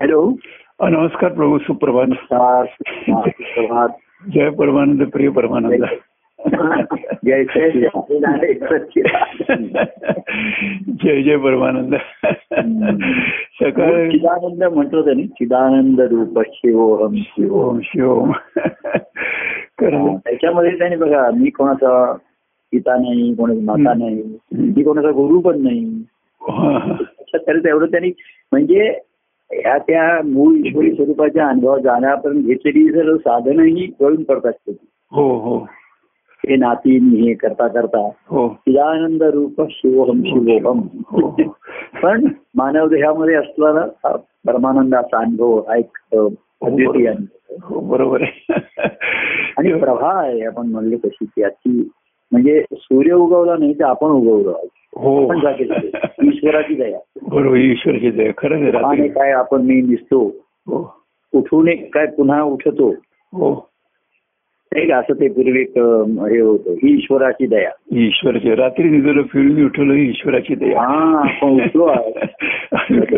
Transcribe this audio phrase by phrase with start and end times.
[0.00, 0.32] Hello.
[0.80, 2.06] नमस्कार प्रभू सुप्रभात.
[2.06, 3.86] नमस्कार.
[4.34, 5.84] जय परमानंद प्रिय परमानंद.
[7.24, 7.44] जय
[11.04, 11.94] जय जय परमानंद.
[13.60, 18.30] सकाळ चिदानंद म्हणतो त्यांनी चिदानंद रूप शिवोहम शिवोहम ओम
[19.80, 22.16] खरं त्याच्यामध्ये त्यांनी बघा मी कोणाचा
[22.72, 26.04] पिता नाही कोणाचा माता नाही मी कोणाचा गुरु पण नाही.
[27.68, 28.12] एवढं त्यांनी
[28.52, 28.98] म्हणजे
[29.50, 34.70] ह्या त्या मूळ ईश्वरी स्वरूपाच्या अनुभवात जाण्यापर्यंत घेतलेली जर साधनही गळून पडतात.
[35.12, 35.56] हो हो
[36.44, 41.30] हे नाती मी हे करता करता हो चिदानंद रूप शिवोहम शिवोहम हो.
[42.02, 42.26] पण
[42.56, 44.14] मानव देहामध्ये असलेला हा
[44.46, 46.16] परमानंदाचा अनुभव हा एक अ,
[46.62, 47.56] अद्वितीय अनुभव.
[47.64, 48.54] हो बरोबर आहे
[49.58, 51.88] आणि प्रभा आहे आपण म्हणले कशी की अति
[52.32, 54.52] म्हणजे सूर्य उगवला नाही तर आपण उगवलो.
[54.98, 55.24] हो.
[55.24, 56.08] आपण जागे झालो.
[56.28, 56.98] ईश्वराची दया.
[57.22, 60.26] बरोबर ईश्वरची आहे प्रभाने रात्री काय आपण मी दिसतो
[60.66, 61.04] हो.
[61.32, 62.90] उठून एक काय पुन्हा उठतो.
[63.32, 63.68] हो.
[64.76, 65.60] असं ते पूर्वी
[66.34, 66.70] हे होतं.
[66.70, 67.70] ही ईश्वराची दया.
[67.92, 68.54] ईश्वरची.
[68.54, 70.80] रात्री निजलं फिरून उठवलं ही ईश्वराची दया.
[70.80, 71.92] हा आपण उठलो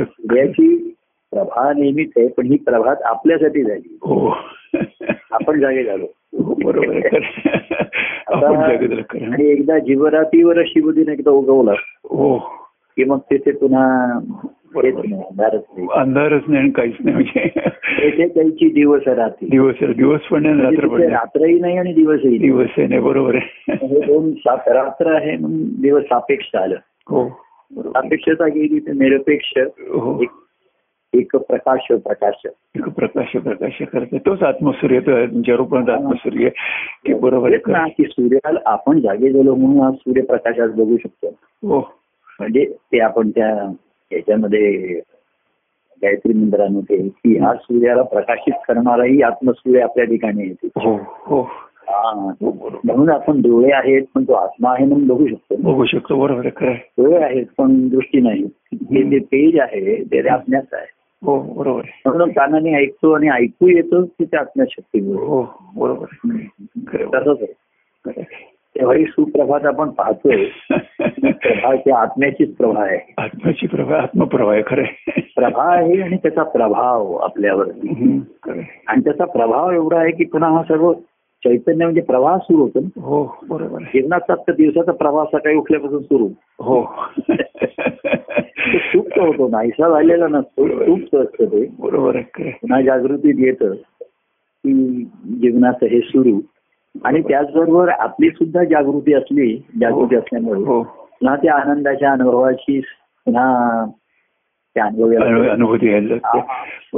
[0.05, 0.94] सूर्याची
[1.33, 3.98] प्रभा नेहमीच आहे पण ही प्रभात आपल्यासाठी झाली.
[4.03, 4.37] हो.
[5.31, 6.06] आपण जागे झालो.
[6.42, 6.96] बरोबर
[8.34, 11.72] आणि एकदा जीवरातीवर शिवदिन एकदा उगवला
[12.10, 12.38] हो.
[12.97, 13.84] की मग तिथे पुन्हा
[14.77, 15.86] अंधारच नाही.
[15.94, 20.88] अंधारच नाही आणि काहीच नाही म्हणजे त्यांची दिवस रात्री दिवस दिवस पण नाही म्हणजे रात्र
[20.88, 23.86] पण रात्रही नाही आणि दिवसही दिवस आहे नाही बरोबर आहे.
[24.06, 26.77] दोन सात रात्र आहे म्हणून दिवस सापेक्ष आलं.
[27.10, 27.28] हो.
[27.78, 29.52] सापेक्षता गेली तर निरपेक्ष.
[29.91, 30.22] हो.
[31.14, 32.47] एक प्रकाश प्रकाश.
[32.77, 34.19] एक प्रकाश प्रकाश करते.
[34.19, 36.48] तोच आत्मसूर्य तो जरूपर्यंत आत्मसूर्य
[37.05, 41.28] की बरोबर ना की सूर्याला आपण जागे झालो म्हणून आज सूर्यप्रकाशात बघू शकतो.
[41.69, 41.78] हो.
[42.41, 43.72] म्हणजे ते आपण त्या
[44.12, 44.72] याच्यामध्ये
[46.03, 50.69] गायत्री मंदिरामध्ये की हा सूर्याला प्रकाशित करणाराही आत्मसूर्य आपल्या ठिकाणी येते.
[50.77, 51.42] हो हो.
[51.42, 52.33] हा.
[52.41, 56.47] हो, म्हणून आपण डोळे आहेत पण तो आत्मा आहे म्हणून बघू शकतो बघू शकतो बरोबर.
[56.72, 58.44] डोळे आहेत पण दृष्टी नाही.
[58.72, 61.00] हे जे पेज आहे ते आत्म्याचं आहे.
[61.25, 65.42] हो बरोबर म्हणून कानाने ऐकतो आणि ऐकू येतो की ते आत्मशक्ती हो
[65.76, 66.06] बरोबर.
[67.14, 67.53] तसंच आहे
[68.04, 68.25] खरं आहे.
[68.76, 74.82] तेव्हा ही सुप्रभात आपण पाहतोय प्रभा त्या आत्म्याचीच प्रभा आहे आत्म्याची प्रभा आत्मप्रभा आहे खरं.
[75.36, 77.88] प्रभा आहे आणि त्याचा प्रभाव आपल्यावरती.
[78.86, 80.92] आणि त्याचा प्रभाव एवढा आहे की पुन्हा हा सर्व
[81.44, 83.00] चैतन्य म्हणजे प्रवाह सुरू होतो ना.
[83.00, 86.28] हो बरोबर जीवनाचा दिवसाचा प्रवाह सकाळी उठल्यापासून सुरू
[86.60, 86.82] हो
[88.69, 91.66] सुप्त होतो नाहीसा झालेला नसतो सुप्त असतं ते.
[91.78, 92.50] बरोबर आहे.
[92.50, 93.72] पुन्हा जागृतीत येतं
[94.65, 96.41] की जीवनाचं हे सुरू.
[97.04, 100.82] आणि त्याचबरोबर आपली सुद्धा जागृती असली जागृती असल्यामुळे हो.
[100.82, 102.81] पुन्हा त्या आनंदाच्या अनुभवाची
[103.25, 103.84] पुन्हा
[104.75, 106.38] त्या अनु- अनुभवाला अनुभूती यायला लागते.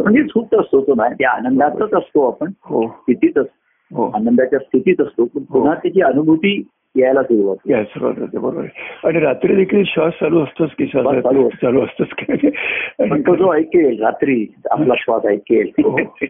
[0.01, 2.51] म्हणजे सुप्त असतो तो ना त्या आनंदातच असतो आपण.
[2.65, 2.87] हो.
[2.87, 4.11] स्थितीत असतो हो.
[4.15, 5.25] आनंदाच्या स्थितीत असतो.
[5.25, 6.63] पण पुन्हा त्याची अनुभूती
[6.97, 7.73] यायला सुरुवात होते.
[7.73, 8.65] या सुरुवात होते बरोबर
[9.05, 11.49] आणि रात्री देखील श्वास चालू असतोच की श्वास चालू.
[11.49, 12.51] चालू असतोच की
[12.99, 15.97] पण तो जो ऐकेल रात्री आपला श्वास ऐकेल हो.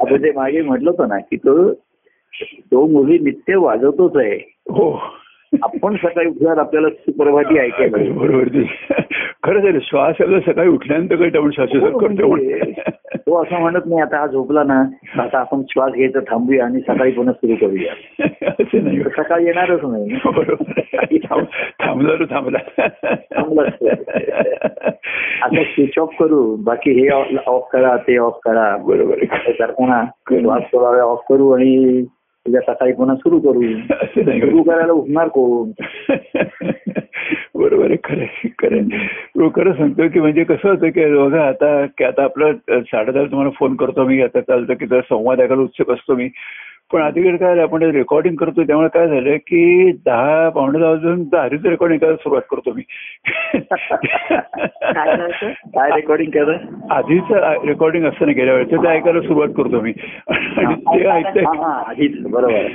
[0.00, 1.72] आपण ते मागे म्हटलं होतं ना की तो
[2.42, 4.36] तो मुली नित्य वाजवतोच आहे
[4.70, 5.00] हो
[5.62, 8.12] आपण सकाळी उठल्यावर आपल्याला सुप्रभाती ऐकायला.
[8.12, 8.44] बरोबर
[9.42, 10.16] खरंच आहे श्वास
[10.46, 11.50] सकाळी उठल्यानंतर कळतं आपण
[11.98, 12.72] करतो म्हणजे
[13.14, 14.84] तो असं म्हणत नाही आता हा झोपला ना
[15.22, 17.92] आता आपण श्वास घ्यायचा थांबूया आणि सकाळी पुन्हा सुरू करूया.
[18.60, 19.04] असं नाही.
[19.04, 20.18] तर सकाळी येणारच नाही.
[21.80, 22.58] थांबला तो थांबला.
[23.12, 23.72] थांबलाच
[25.42, 26.56] आता स्विच ऑफ करू.
[26.56, 27.08] बाकी हे
[27.46, 28.76] ऑफ करा ते ऑफ करा.
[28.76, 29.14] बरोबर.
[29.14, 32.04] करताना श्वास थोडा ऑफ करू आणि
[32.48, 33.62] उद्या सकाळी पुन्हा सुरू करू.
[34.06, 35.70] सुरू करायला उठणार कोण?
[37.54, 42.24] बरोबर आहे खरं खरं खरं सांगतो की म्हणजे कसं होतं की बघा आता की आता
[42.24, 46.14] आपलं साडेदार साडेदहा तुम्हाला फोन करतो मी आता चालतं की जर संवाद ऐकायला उत्सुक असतो
[46.14, 46.28] मी
[46.92, 51.22] पण अलीकडे काय झालं, आपण रेकॉर्डिंग करतो त्यामुळे काय झालं की दहा पावणे दहा वाजून
[51.32, 52.82] दहाच रेकॉर्डिंग करायला सुरुवात करतो मी.
[55.74, 56.56] काय रेकॉर्डिंग करा
[56.94, 57.32] आधीच
[57.66, 59.92] रेकॉर्डिंग असतं ना गेल्या वेळेचं ते ऐकायला सुरुवात करतो मी.
[60.28, 62.66] आणि ते ऐकता हा, हा, आधीच बरोबर.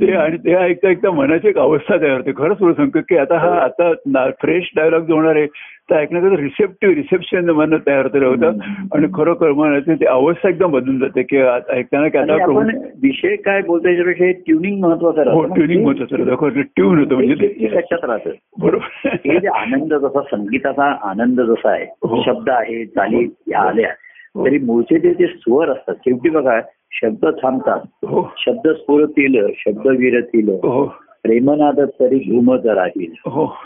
[0.00, 2.32] ते आणि ते ऐकता ऐकता मनाची एक अवस्था तयार होते.
[2.32, 5.46] खरंच तुला सांगतो की आता हा आता फ्रेश डायलॉग जो होणार आहे
[5.94, 8.52] ऐकण्याचं रिसेप्टिव्ह रिसेप्शन मन तयार होतं होतं.
[8.94, 11.36] आणि खरोखर मनाची ती अवस्था एकदम बदलून जाते की
[11.70, 15.44] ऐकताना की आणि आता आपण विषय काय बोलतो याच्यापेक्षा ट्युनिंग महत्वाचं हो.
[15.44, 17.54] ट्युनिंग होत होतं ट्यून होतं म्हणजे ते- ते.
[17.60, 18.30] ते लक्षात राहतं.
[18.58, 19.08] बरोबर.
[19.08, 22.22] हे जे आनंद जसा संगीताचा आनंद जसा आहे हो.
[22.22, 23.90] शब्द आहे चाली या आल्या
[24.34, 24.46] हो.
[24.46, 26.60] तरी मूळचे जे जे स्वर असतात शेवटी बघा
[26.92, 27.80] शब्द थांबतात.
[27.84, 28.32] हो.
[28.38, 30.48] शब्द स्फुरतील शब्द विरतील.
[30.48, 30.86] हो.
[31.22, 33.12] प्रेमनाद तरी घुमत राहील.
[33.26, 33.56] हो.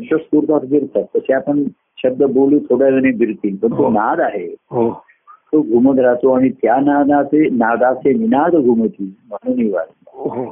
[0.00, 1.64] शब्द स्फूर्तात तसे आपण
[1.96, 3.88] शब्द बोलू थोड्या वेळाने बिरतील पण तो हो.
[3.88, 4.54] नाद आहे.
[4.70, 5.04] हो.
[5.52, 9.72] तो घुमत राहतो आणि त्या नादाचे नादाचे निनाद घुमती म्हणून
[10.06, 10.44] हो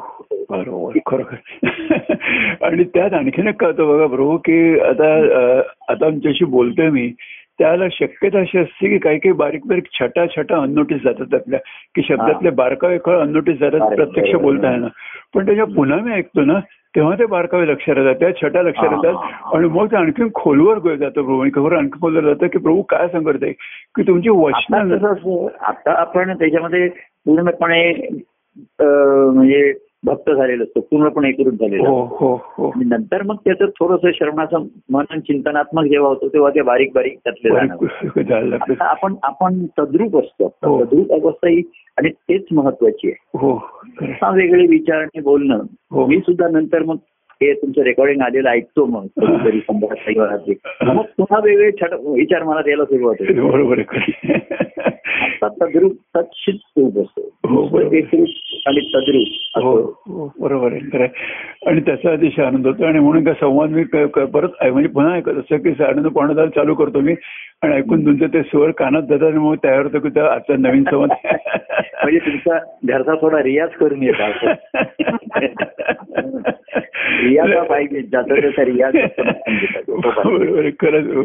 [0.50, 0.98] बरोबर.
[1.06, 1.62] खरोखर.
[2.62, 5.14] आणि त्यात आणखीन एक कळतं बघा प्रभू की आता
[5.88, 7.12] आता आमच्याशी बोलतोय मी.
[7.58, 11.58] त्याला शक्यता अशी असते की काही काही बारीक बारीक छटा छटा अननोटीस जातात आपल्या
[11.94, 14.44] की शब्दातले बारकावे खळ अननोटीस जातात प्रत्यक्ष बरोबर.
[14.44, 14.87] बोलताना
[15.34, 16.54] पण त्याच्या पुन्हा मी ऐकतो ना
[16.96, 21.12] तेव्हा ते बारकावे लक्षात येतात त्या छटा लक्षात येतात आणि मग ते आणखीन खोलवर जातं
[21.12, 21.40] प्रभू.
[21.40, 23.52] आणि खबर आणखी खोलवर जातं की प्रभू काय सांगत आहे?
[23.94, 26.88] की तुमची वचनं आता आपण त्याच्यामध्ये
[27.26, 27.92] पूर्णपणे
[28.81, 29.72] म्हणजे
[30.05, 32.05] भक्त झालेलो असतो पूर्णपणे एकरूप झालेलो हो.
[32.05, 32.69] हो हो.
[32.69, 37.49] आणि नंतर मग त्याचं थोडंसं श्रवणाचं मनन चिंतनात्मक जेव्हा होतो तेव्हा ते बारीक बारीक त्यातले
[38.81, 40.49] आपण आपण तद्रूप असतो.
[40.85, 41.62] तद्रूप अवस्था ही
[41.99, 43.38] आणि तेच महत्वाची आहे.
[44.35, 45.62] वेगळे विचार आणि बोलणं.
[46.06, 46.97] मी सुद्धा नंतर मग
[47.43, 49.61] हे तुमचं रेकॉर्डिंग आलेलं ऐकतो मग कधीतरी
[49.97, 53.32] शनिवारात्री मग पुन्हा वेगळे छट विचार मला द्यायला सुरुवात होते.
[53.50, 53.81] बरोबर
[55.43, 57.91] तद्रूप तत्शित रूप असतो.
[57.93, 58.26] एकरूप
[58.66, 61.06] आणि तद्रूप हो असं हो बरोबर आहे.
[61.66, 65.58] आणि त्याचा अतिशय आनंद होतो आणि म्हणून का संवाद मी परत म्हणजे पुन्हा ऐकत असतो
[65.58, 65.72] की
[66.08, 67.14] पावणे दहाला चालू करतो मी
[67.62, 70.84] आणि ऐकून तुमचे ते स्वर कानात जातात आणि मग तयार होतो की त्या आजचा नवीन
[70.90, 71.10] संवाद
[72.02, 74.44] म्हणजे तुमचा घरचा थोडा रियाज करून येतात
[77.22, 79.82] रियाज हा पाहिजे ज्याचा त्याचा रियाज पाहिजे.
[79.88, 81.22] बरोबर खरंच हो.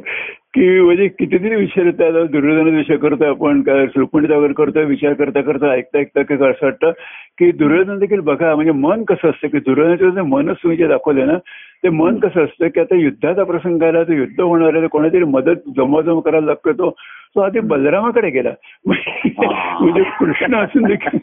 [0.55, 5.41] की म्हणजे कितीतरी विषय येतात दुर्योधनाचा विषय करतोय आपण काय रुक्मिणीचा वगैरे करतोय विचार करता
[5.41, 6.91] करता ऐकता ऐकता की असं वाटतं
[7.37, 11.37] की दुर्योधन देखील बघा म्हणजे मन कसं असतं की दुर्योधनाचं मनच तुम्ही जे दाखवलं ना
[11.83, 15.23] ते मन कसं असतं की आता युद्धाचा प्रसंग आला तर युद्ध होणार आहे तर कोणातरी
[15.23, 16.89] मदत जमवाजम करायला लागतो
[17.35, 18.49] तो तो आधी बलरामाकडे गेला.
[18.85, 21.17] म्हणजे कृष्ण असून देखील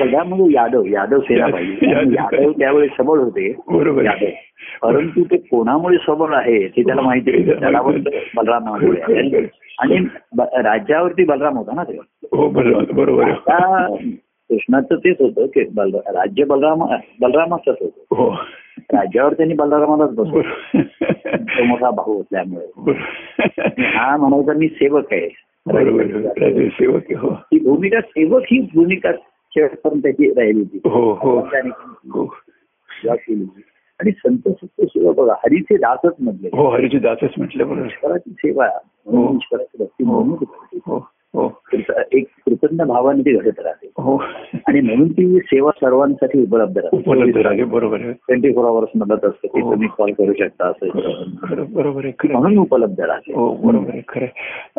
[0.00, 1.46] बघा म्हणजे यादव यादव सेना
[2.16, 2.52] यादव.
[2.52, 3.54] त्यावेळेस सबळ होते.
[3.68, 4.04] बरोबर.
[4.04, 4.26] यादव.
[4.82, 7.44] परंतु ते कोणामुळे सबळ आहे ते त्याला माहिती
[8.36, 9.46] बलरामामुळे.
[9.78, 9.96] आणि
[10.62, 12.26] राज्यावरती बलराम होता ना तेव्हा.
[12.36, 13.30] हो बरोबर
[14.50, 18.14] कृष्णाचं तेच होतं की बल राज्य बलराम बलरामाचंच होतं.
[18.14, 18.36] हो.
[18.90, 20.30] राज्यावर त्यांनी बलरामालाच बसवलं.
[20.30, 22.92] बरोबर तो मोठा भाऊ असल्यामुळे.
[23.84, 25.28] हा म्हणायचा मी सेवक आहे.
[26.68, 27.34] सेवक हो.
[27.34, 29.12] ती भूमिका सेवक ही भूमिका
[29.50, 30.80] शेवटपर्यंत त्याची राहिली होती.
[30.84, 31.40] हो हो.
[32.12, 32.36] हो.
[34.00, 36.48] आणि संत सुख सेवा बघा हरीचे दासच म्हटले.
[36.52, 37.86] हो हरीची दासच म्हटलं बरोबर.
[37.86, 38.66] ईश्वराची सेवा
[39.34, 40.28] ईश्वराची भक्ती म्हणून.
[40.28, 40.44] हो.
[40.86, 41.11] हो.
[42.12, 43.86] एक कृतज्ञ भावाने ती घडत राहते.
[43.86, 44.22] हो.
[44.68, 48.12] आणि म्हणून ती सेवा सर्वांसाठी उपलब्ध उपलब्ध राहते बरोबर आहे.
[48.12, 49.72] ट्वेंटी फोर आवर्स मदत असते की हो.
[49.72, 50.88] तुम्ही कॉल करू शकता असं
[51.72, 53.32] बरोबर म्हणून उपलब्ध राहते.
[53.34, 54.26] हो बरोबर आहे खरं.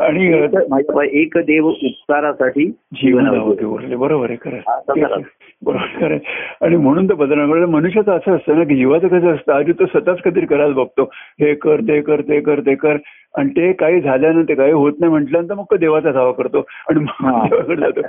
[0.01, 3.95] आणि एक- माझ्या बा- एक देव उपकारासाठी जीवनावधी उरले.
[3.95, 4.79] बरोबर आहे खरं हा.
[5.65, 6.19] बरोबर खरं आहे.
[6.61, 9.53] आणि म्हणून तर बदलणार मनुष्याचं असं असतं ना की जीवाचं कसं असतं?
[9.53, 11.03] आधी तो स्वतःच कधीतरी करायला बघतो.
[11.13, 12.97] हे कर ते कर ते कर ते कर.
[13.37, 17.47] आणि ते काही झाल्यानं ते काही होत नाही म्हटल्यानंतर मग देवाचा धावा करतो आणि मग.
[17.49, 18.01] देवाकडे जातो.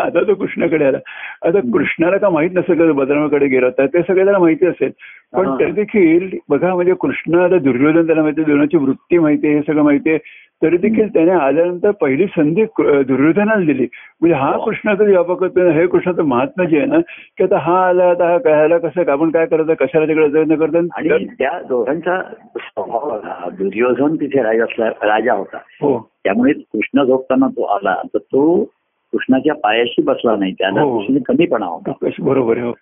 [0.00, 0.98] आता तो कृष्णाकडे आला.
[1.42, 4.90] आता कृष्णाला का माहीत नसेल का बदलाकडे गेला होता ते सगळे त्याला माहिती असेल.
[5.32, 5.58] पण.
[5.60, 10.10] तरी देखील बघा म्हणजे कृष्णाला दुर्योधन त्याला माहिती दुर्योधनाची वृत्ती माहिती आहे हे सगळं माहिती
[10.10, 10.18] आहे.
[10.62, 13.86] तरी देखील त्याने आल्यानंतर पहिली संधी दुर्योधनाला दिली
[14.20, 14.64] म्हणजे हा हो.
[14.64, 16.98] कृष्णाचं व्यापक हे कृष्णाचं महात्मा जे आहे ना
[17.38, 21.16] की आता हा आला आता हा काय कसं आपण काय करायचं कशाला तिकडे आणि करता
[21.34, 22.20] त्या दोघांचा
[22.58, 23.48] स्वभाव.
[23.58, 29.54] दुर्योधन तिथे राजा असला राजा होता हो त्यामुळे कृष्ण झोपताना तो आला तर तो कृष्णाच्या
[29.54, 30.98] पायाशी बसला नाही त्याला हो.
[30.98, 32.72] कृष्ण कमीपणा होता बरोबर हो.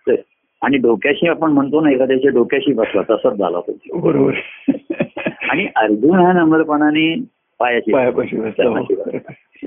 [0.62, 4.35] आणि डोक्याशी आपण म्हणतो ना एखाद्याच्या डोक्याशी बसला तसंच झाला तो बरोबर
[5.50, 7.14] आणि अर्जुन हा नम्रपणाने
[7.62, 8.75] पायाशी पायापाशी हो.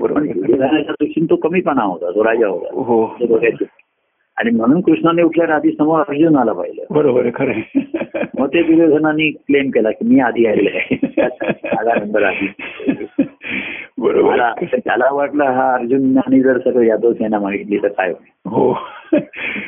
[0.00, 0.20] बरोबर.
[0.20, 2.68] दृष्टीने तो कमीपणा होता तो राजा होता.
[2.74, 3.06] हो.
[4.36, 6.84] आणि म्हणून कृष्णाने उठल्या आधी समोर अर्जुन आला पाहिलं.
[6.90, 7.78] बरोबर खरं.
[8.38, 10.98] मग ते दुर्योधनाने क्लेम केला की मी आधी आलेलो आहे.
[11.74, 12.52] माझा नंबर आधी.
[13.98, 14.38] बरोबर.
[14.62, 18.50] त्याला वाटलं हा अर्जुनाने जर सगळं यादव सेना मागितली तर काय होईल?
[18.50, 18.78] हो.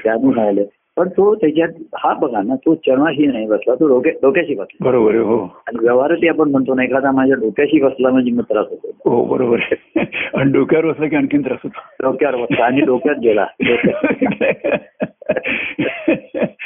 [0.05, 0.63] त्यातून आलं.
[0.99, 4.85] पण तो त्याच्यात हा बघा ना तो चरणाशी नाही बसला तो डोक्या डोक्याशी बसला.
[4.85, 5.63] बरोबर आहे हो.
[5.67, 9.11] आणि व्यवहारातही आपण म्हणतो ना एखादा माझ्या डोक्याशी बसला म्हणजे मग त्रास होतो.
[9.11, 10.05] हो बरोबर आहे.
[10.35, 11.81] आणि डोक्यावर बसला की आणखीन त्रास होतो.
[12.03, 13.47] डोक्यावर बसला आणि डोक्यात गेला.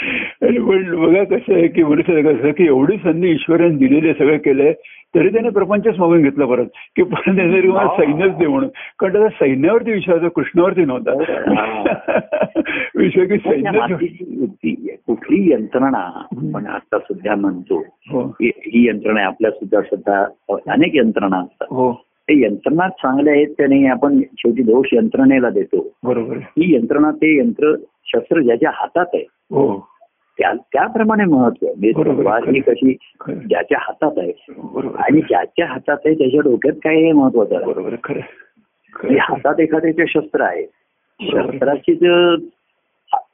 [0.97, 4.73] बघा कसं आहे की कसं आहे की एवढी संधी ईश्वराने दिलेली सगळं केलंय
[5.15, 6.67] तरी त्याने प्रपंचच मागून घेतला परत.
[6.97, 8.69] की परत त्याने मला सैन्यच दे म्हणून.
[8.99, 11.13] कारण त्याचा सैन्यावरती विश्वास होता, कृष्णावरती नव्हता.
[12.95, 14.95] विश्वास की त्या सैन्य.
[15.07, 18.21] कुठली यंत्रणा आपण आता सुद्धा म्हणतो हो.
[18.21, 19.25] ही ही यंत्रणा.
[19.25, 21.67] आपल्या सुद्धा सुद्धा अनेक यंत्रणा असतात.
[21.71, 21.93] हो.
[22.03, 25.93] ते यंत्रणा चांगल्या आहेत त्या नाही आपण शेवटी दोष यंत्रणेला देतो.
[26.03, 26.37] बरोबर.
[26.37, 29.92] ही यंत्रणा ते यंत्र शस्त्र ज्याच्या हातात आहे हो.
[30.39, 31.93] त्या त्याप्रमाणे महत्त्व आहे.
[31.93, 32.97] म्हणजे ही कशी.
[33.29, 34.33] ज्याच्या हातात आहे.
[34.99, 37.65] आणि ज्याच्या हातात आहे त्याच्या डोक्यात काय आहे हे महत्वाचं आहे.
[37.65, 40.65] बरोबर खरं म्हणजे खरं हातात एखाद्याचे शस्त्र आहे.
[41.21, 41.95] शस्त्राची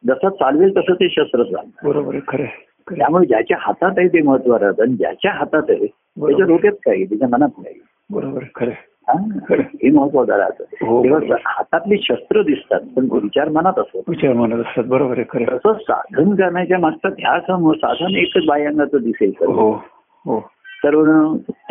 [0.06, 2.98] जसं चालवेल तसं ते शस्त्र चालणार बरोबर आहे, खरं आहे, आहे.
[2.98, 7.04] त्यामुळे ज्याच्या हातात आहे ते महत्वाचं राहतं आणि ज्याच्या हातात आहे त्याच्या डोक्यात काय आहे,
[7.04, 7.74] त्याच्या मनात नाही
[8.10, 8.97] बरोबर आहे, खरं आहे.
[9.08, 9.14] हा?
[9.50, 11.36] हे महत्वाचं राहतं हो, तेव्हा बरोबर.
[11.46, 15.44] हातातली शस्त्र दिसतात पण विचार मनात असतो विचार म्हणत असतात बरोबर आहे.
[15.46, 19.32] तसं साधन करण्याच्या मागचा ध्यास हा मग साधन एकच बाह्यांगाचं दिसेल.
[19.40, 19.70] हो
[20.24, 20.40] हो
[20.82, 21.04] सर्व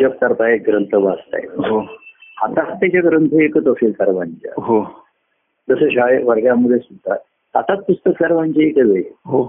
[0.00, 1.78] जप करताय ग्रंथ वाचताय हो
[2.36, 4.80] हातात त्याचे ग्रंथ एकच असेल सर्वांच्या हो
[5.68, 7.14] जसं शाळेत वर्गामध्ये सुद्धा
[7.54, 9.42] हातात पुस्तक सर्वांचे एकच आहे हो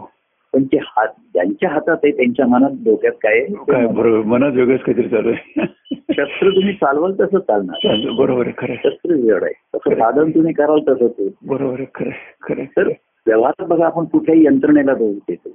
[0.53, 3.39] पण ते हात ज्यांच्या हातात आहे त्यांच्या मनात डोक्यात काय.
[3.67, 5.65] बरोबर मनात वेगळंच काहीतरी चालू आहे
[6.13, 8.75] शस्त्र तुम्ही चालवाल तसं चालणार चालू, बरोबर आहे खरं.
[8.83, 12.63] शस्त्र जड आहे तसं साधन तुम्ही कराल तसं ते बरोबर आहे खरं खरं.
[12.77, 12.87] तर
[13.27, 15.49] व्यवहारात बघा आपण कुठल्याही यंत्रणेला दोष देतो.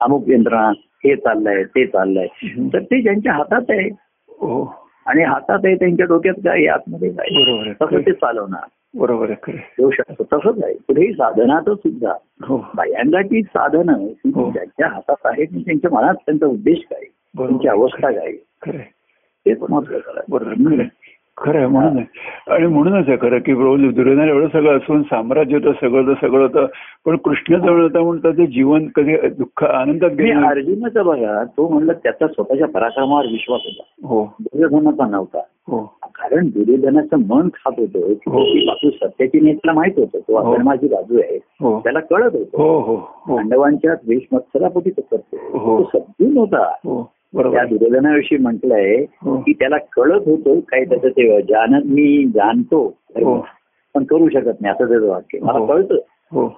[0.00, 0.70] अमुक यंत्रणा
[1.04, 2.26] हे चाललंय ते चाललंय.
[2.72, 3.88] तर ते ज्यांच्या हातात आहे
[4.40, 4.64] हो
[5.06, 7.28] आणि हातात आहे त्यांच्या डोक्यात काय आतमध्ये काय.
[7.34, 8.12] बरोबर आहे तसं ते.
[8.12, 9.52] चालवणार बरोबर आहे.
[9.52, 14.14] देऊ शकतो तसंच आहे कुठेही साधनात सुद्धा हो बाह्यांगाची साधनं ही.
[14.26, 17.04] ज्यांच्या हातात आहेत त्यांच्या मनात त्यांचा उद्देश काय.
[17.38, 18.32] त्यांची अवस्था काय.
[19.46, 20.20] तेच महत्वाचं.
[20.28, 20.82] बरोबर
[21.36, 21.66] खरं आहे.
[21.66, 22.02] म्हणून.
[22.52, 26.42] आणि म्हणूनच आहे खरं की प्रभू दुर्योधन एवढं सगळं असून साम्राज्य होतं सगळं होतं सगळं
[26.42, 26.66] होतं
[27.04, 31.92] पण कृष्ण जवळ होता म्हणतात ते जीवन कधी दुःख आनंदात गेलं अर्जुनाचं बघा तो म्हणलं
[31.92, 34.08] त्याचा स्वतःच्या पराक्रमावर विश्वास होता.
[34.08, 34.34] हो.
[34.40, 35.38] दुर्योधनाचा नव्हता.
[35.38, 35.98] हो.
[36.04, 38.00] कारण दुर्योधनाचं मन खात होतं.
[38.00, 38.66] की हो.
[38.66, 40.52] बाजू सत्याची नाही त्याला माहीत होतं तो हो.
[40.52, 41.80] अधर्माची बाजू आहे हो.
[41.80, 42.62] त्याला कळत होतं.
[42.62, 43.36] हो हो हो.
[43.36, 45.36] पांडवांच्या द्वेष मत्सरापोटी तो करतो.
[45.58, 46.72] तो समजून होता.
[47.42, 47.64] त्या.
[47.64, 49.36] दुर्योधनाविषयी म्हटलंय हो.
[49.36, 53.46] की त्याला कळत होतं काय त्याचं ते जानत मी जाणतो हो.
[53.94, 55.66] पण करू शकत नाही असं त्याचं वाक्य मला हो.
[55.66, 56.48] कळतं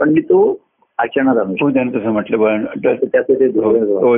[0.00, 0.63] पण मी तो
[0.98, 4.16] आचरणात आणू हो तसं म्हटलं पण तर त्याचं ते हो, हो,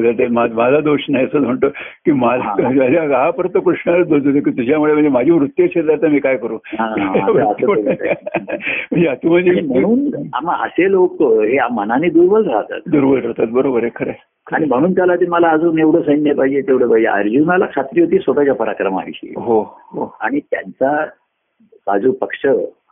[0.54, 1.66] माझा दोष नाही असं म्हणतो
[2.04, 6.58] की माझा माझ्या परत कृष्णाला की तुझ्यामुळे म्हणजे माझी वृत्ती असेल तर मी काय करू.
[6.80, 12.80] म्हणजे म्हणजे म्हणून असे लोक हे मनाने दुर्बल राहतात.
[12.86, 14.12] दुर्बल राहतात बरोबर आहे खरं.
[14.52, 17.08] आणि म्हणून त्याला ते मला अजून एवढं सैन्य पाहिजे तेवढं पाहिजे.
[17.08, 19.32] अर्जुनाला खात्री होती स्वतःच्या पराक्रमाविषयी.
[19.36, 20.16] हो हो.
[20.20, 21.06] आणि त्यांचा
[21.86, 22.46] बाजू पक्ष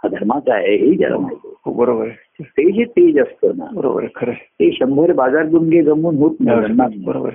[0.09, 1.49] धर्माचा आहे हेही त्याला माहिती.
[1.65, 2.09] हो बरोबर
[2.41, 4.33] ते जे तेज असतं ना बरोबर खरं.
[4.33, 7.05] ते शंभर बाजार गुंगे जमून होत नाही.
[7.05, 7.31] बरोबर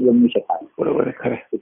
[0.00, 1.56] जमू शकाल बरोबर खरं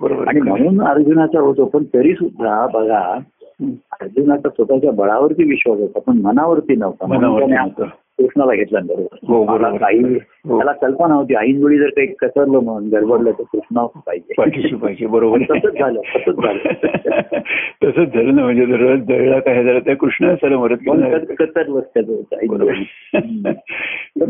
[0.00, 0.40] बरोबर आणि.
[0.40, 3.20] म्हणून अर्जुनाचा होतो पण तरी सुद्धा बघा हं.
[4.00, 7.06] अर्जुनाचा स्वतःच्या बळावरती विश्वास होता पण मनावरती नव्हता.
[8.18, 9.76] कृष्णाला घेतला बरोबर हो, बरोबर.
[9.76, 10.56] काही हो.
[10.56, 14.34] त्याला कल्पना होती आईनवेळी जर काही कसरलं म्हणून गडबडलं तर कृष्णा पाहिजे.
[14.76, 15.38] पाहिजे बरोबर.
[15.38, 16.58] तसंच झालं तसंच झालं.
[17.84, 21.10] तसंच झालं ना म्हणजे जर जळला काय झालं त्या कृष्ण केली.
[21.10, 22.14] कत- कतरलं त्याचं.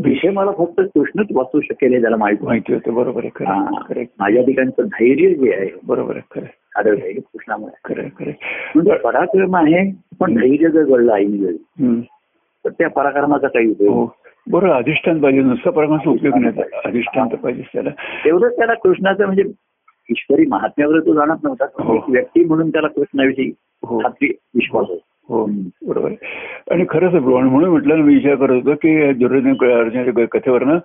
[0.05, 4.05] विषय मला फक्त कृष्णच वाचू शकेल हे त्याला माहिती माहिती होतं बरोबर आहे.
[4.19, 5.69] माझ्या ठिकाणचं धैर्य जे आहे.
[5.87, 7.93] बरोबर आहे खरं आढळलं कृष्णामुळे.
[8.75, 12.01] म्हणजे पराक्रम आहे पण धैर्य जर घडलं ऐनवेळी हं.
[12.65, 14.07] तर त्या पराक्रमाचा काही उपयोग हो.
[14.51, 16.63] बरोबर अधिष्ठान पाहिजे नुसतं पराक्रमाचा उपयोग नाही.
[16.85, 17.91] अधिष्ठान तर पाहिजे त्याला.
[18.25, 19.43] तेवढं त्याला कृष्णाचं म्हणजे
[20.11, 21.65] ईश्वरी महात्म्यावर तो जाणत नव्हता.
[21.65, 22.05] हो.
[22.09, 23.53] व्यक्ती म्हणून त्याला कृष्णाविषयी
[23.85, 23.99] हो.
[24.23, 25.47] विश्वास होता हो
[25.87, 26.11] बरोबर.
[26.71, 27.13] आणि खरंच.
[27.15, 30.79] म्हणून म्हटलं मी विचार करत होतो की दुर्योधन अर्जुनाच्या कथेवरनं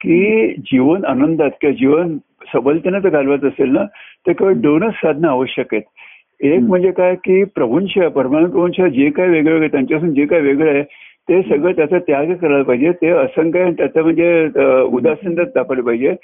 [0.00, 2.16] की जीवन आनंदात किंवा जीवन
[2.52, 3.84] सबलतेनं जर घालवायचं असेल ना
[4.26, 6.60] तर केवळ दोनच साधनं आवश्यक आहेत एक.
[6.60, 10.82] म्हणजे काय की प्रभूंशिवाय परमानंद प्रभूंशिवाय जे काय वेगळं वेगळं त्यांच्यापासून जे काय वेगळं आहे
[11.28, 12.92] ते सगळं त्याचा त्याग करायला पाहिजे.
[12.92, 16.14] ते असंख्य आणि त्याचं म्हणजे अं, उदासीनता दाखवली पाहिजे.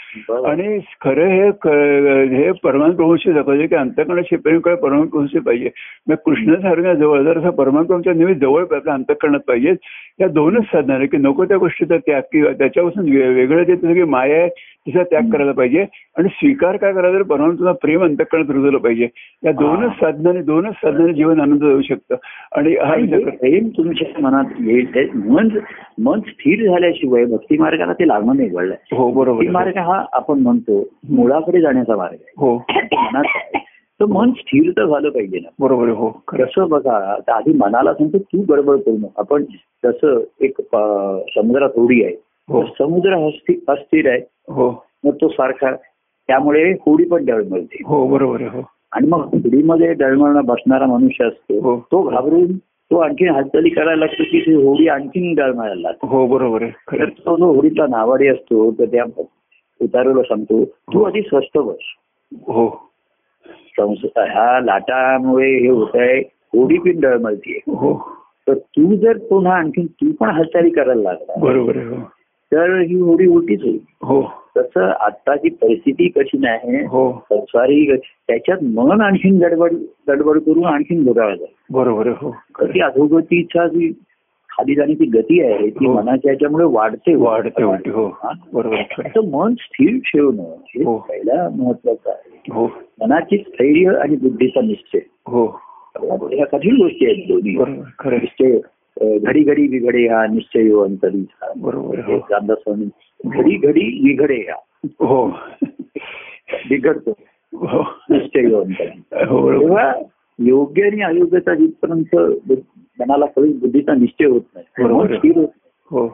[0.47, 1.49] आणि खरं हे
[2.37, 5.71] हे परमान प्रभूशी दाखवले की अंतकरणाशी प्रेम काय परमान प्रभूशी पाहिजे.
[6.09, 9.75] मग कृष्णासारख्या जवळ जर असं परमान प्रभूच्या नेहमी जवळ आपल्या अंतकरणात पाहिजे
[10.21, 14.37] या दोनच साधणार आहे की नको त्या गोष्टीचा त्याग किंवा त्याच्यापासून वेगळं जे की माया
[14.37, 14.49] आहे
[14.87, 15.85] तिचा त्याग करायला पाहिजे.
[16.19, 19.09] आणि स्वीकार काय करायला तर परमात्मा प्रेम अंतकरणात रुजवलं पाहिजे.
[19.45, 22.17] या दोनच साधनाने दोनच साधनाने जीवन आनंद जाऊ शकतं.
[22.57, 22.75] आणि
[23.25, 25.11] प्रेम तुमच्या मनात येईल.
[25.27, 25.49] मन
[26.05, 29.51] मन स्थिर झाल्याशिवाय भक्ती मार्गाला ते लागणं नाही वळलं हो बरोबर.
[29.51, 32.33] मार्ग हा आपण म्हणतो मुळाकडे जाण्याचा मार्ग आहे.
[32.37, 32.57] हो.
[32.93, 33.59] मनात
[34.01, 35.49] तर मन स्थिर तर झालं पाहिजे ना.
[35.61, 39.13] बरोबर हो कसं बघा आता आधी मनाला सांगतो तू गडबड करू नको.
[39.19, 39.45] आपण
[39.85, 40.61] जसं एक
[41.35, 42.15] समुद्रात होडी आहे
[42.51, 43.29] समुद्र
[43.69, 44.21] अस्थिर आहे.
[44.49, 44.85] हो.
[45.05, 45.71] मग तो सारखा
[46.27, 48.63] त्यामुळे होडी पण डळमळते हो बरोबर आहे हो.
[48.93, 51.31] आणि मग होडीमध्ये डळमळणं बसणारा मनुष्य हो.
[51.31, 56.07] असतो तो घाबरून तो आणखीन हालचाली करायला लागतो की ती होडी आणखीन डळमळायला लागते.
[56.07, 56.71] हो बरोबर आहे.
[56.71, 59.05] तर खरं तो जो होडीतला नावाडी असतो तर त्या
[59.81, 61.77] उतारूला सांगतो तू आधी स्वस्त बस.
[62.47, 62.91] हो.
[63.79, 68.17] ह्या लाटामुळे हे होत आहे होडी पण डळमळतीये हो.
[68.49, 71.41] तर तू जर पुन्हा आणखी तू पण हालचाली करायला लागला.
[71.41, 71.97] बरोबर हो.
[72.53, 73.79] तर ही होडी उलटीच होईल.
[74.03, 74.23] हो.
[74.57, 77.25] तसं आताची परिस्थिती कशी नाही हो.
[77.31, 79.73] संसारी त्याच्यात मन आणखीन गडबड
[80.09, 82.37] गडबड करून आणखीन घोटाळा जाईल बरोबर हो.
[82.63, 83.93] ती अधोगतीचा जी
[84.51, 85.93] खाली जाण्याची गती आहे ती हो.
[85.93, 88.11] मनाच्या याच्यामुळे वाढते वाढते उलटी हो?
[88.53, 90.99] बरोबर मन स्थिर ठेवणं हे हो.
[90.99, 92.41] पहिला महत्वाचं आहे.
[92.53, 92.65] हो.
[93.01, 94.99] मनाची स्थैर्य आणि बुद्धीचा निश्चय.
[95.27, 95.61] हो.
[96.33, 97.57] ह्या कठीण गोष्टी आहेत दोन्ही.
[98.17, 98.59] निश्चय.
[99.03, 102.19] घडी घडी बिघडे हा निश्चय हो अंतरीचा बरोबर हे हो.
[102.31, 102.87] रामदास स्वामी
[103.25, 104.55] घडी घडी बिघडे हा.
[105.01, 105.27] हो.
[106.69, 107.11] बिघडतो.
[107.53, 107.83] हो.
[108.11, 108.63] निश्चय हो
[109.29, 109.93] हो तेव्हा
[110.39, 112.17] योग्य आणि अयोग्यता जिथपर्यंत
[113.01, 114.67] मनाला कळून बुद्धीचा निश्चय होत नाही.
[115.17, 116.09] स्थिर होत नाही.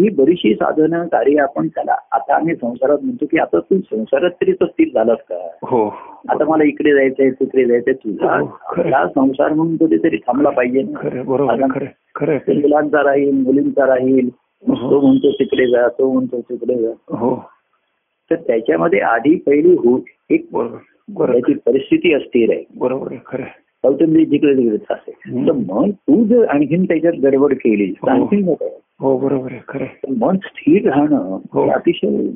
[0.00, 4.52] हो बरीचशी साधनं कार्य आपण त्याला आता आम्ही संसारात म्हणतो की आता तू संसारात तरी
[4.52, 5.48] तर स्थिर झालास का?
[5.62, 5.94] हो.
[6.28, 10.82] आता मला इकडे जायचंय तिकडे जायचंय तुझा हो, संसार म्हणून कधीतरी थांबला पाहिजे.
[10.82, 14.30] ते मुलांचा राहील मुलींचा राहील
[14.68, 14.90] हो.
[14.90, 17.16] तो म्हणतो तिकडे जा तो म्हणतो तिकडे जा.
[17.16, 17.50] हो.
[18.30, 20.00] तर त्याच्यामध्ये आधी पहिली हो
[20.30, 20.48] एक
[21.66, 22.64] परिस्थिती अस्थिर आहे.
[22.76, 23.44] बरोबर खरं.
[23.84, 25.46] कौटुंबिक जिकडे तिकडे असेल.
[25.48, 28.10] तर मन तू जर आणखीन त्याच्यात गडबड केली हो.
[28.10, 28.68] आणखीन आहे.
[29.00, 31.64] हो बरोबर खरं मन स्थिर राहणं हो.
[31.64, 32.26] हे अतिशय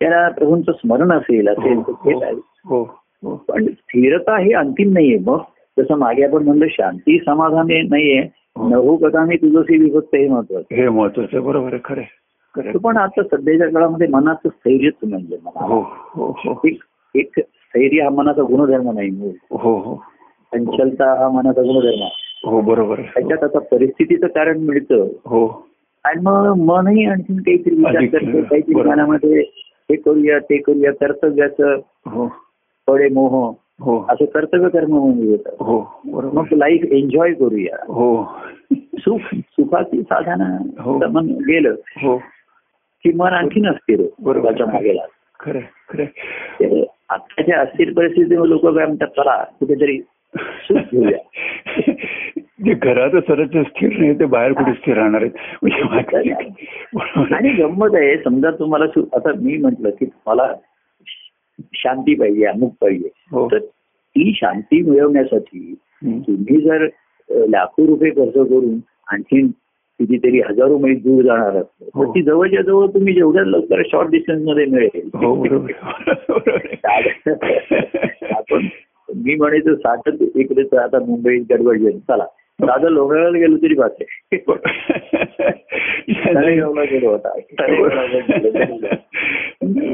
[0.00, 2.18] त्याला प्रभूंचं स्मरण असेल असेल हो
[2.64, 2.82] हो
[3.22, 5.38] हो पण स्थिरता ही अंतिम नाहीये मग
[5.76, 8.20] जसं मागे आपण म्हणलं शांती समाधान हे नाहीये
[8.56, 8.68] हो.
[8.68, 12.78] नभो कथा मी तुझंशी विभक्त हे महत्वाचं हे महत्वाचं बरोबर आहे खरं.
[12.78, 15.66] पण आता सध्याच्या काळामध्ये मनाचं स्थैर्यच म्हणजे हो मला
[16.14, 16.60] हो हो
[17.14, 19.10] एक स्थैर्य हा मनाचा गुणधर्म नाही.
[19.52, 19.94] हो हो
[20.54, 22.06] चंचलता हा मनाचा गुणधर्म.
[22.50, 23.00] हो बरोबर.
[23.00, 25.06] त्याच्यात आता परिस्थितीचं कारण मिळतं.
[25.26, 25.46] हो.
[26.04, 28.74] आणि मग मनही आणखीन काहीतरी विचार करतं काहीतरी.
[28.74, 29.40] मनामध्ये
[29.90, 32.28] हे करूया ते करूया कर्तव्याचं हो.
[32.88, 34.04] थोडे मोह हो.
[34.08, 37.76] असं कर्तव्य कर्म म्हणून येतात हो मग लाईफ एन्जॉय करूया.
[37.88, 38.24] हो.
[38.98, 40.98] सुख सुखाची साधना हो.
[41.12, 41.74] मन गेलं.
[42.02, 42.16] हो.
[43.04, 44.44] की मन आणखीन अस्थिर बरोबर.
[44.44, 44.96] त्याच्यामागे.
[45.40, 45.60] खरं
[45.92, 49.98] खरं आत्ताच्या अस्थिर परिस्थितीमध्ये लोक काय म्हणतात चला कुठेतरी
[52.64, 56.32] जे घरात सरच स्थिर नाही ते बाहेर कुठे स्थिर राहणार आहेत म्हणजे
[57.34, 57.52] आणि.
[57.52, 60.54] गंमत आहे समजा तुम्हाला आता मी म्हंटल की मला
[61.74, 65.74] शांती पाहिजे अमुक पाहिजे हो तर ती शांती मिळवण्यासाठी.
[66.04, 66.88] तुम्ही जर
[67.48, 69.50] लाखो रुपये खर्च करून आणखीन
[70.00, 72.04] कितीतरी हजारो मैल दूर जाणार असतो हो.
[72.04, 75.44] तर ती जवळच्या जवळ तुम्ही जेवढ्या लवकर शॉर्ट डिस्टन्समध्ये मिळेल हो.
[78.30, 78.66] आपण
[79.14, 82.24] मी म्हणायचं साधं इकडे तर आता मुंबईत गडबड गेलो चला.
[82.60, 83.90] साधं लोणावळ्याला गेलो तरी बात
[86.82, 87.28] गेलो होता.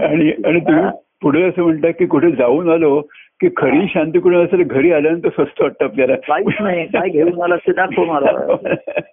[0.05, 0.85] आणि आणि तुम्ही
[1.23, 3.01] पुढे असं म्हणता की कुठे जाऊन आलो
[3.41, 6.15] की खरी शांती कुठे असेल घरी आल्यानंतर स्वस्त वाटतं आपल्याला.
[6.15, 6.87] काहीच नाही.
[6.87, 8.57] काय घेऊन आला ते दाखव मला.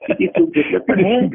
[0.07, 1.27] किती चूक घेतलं पण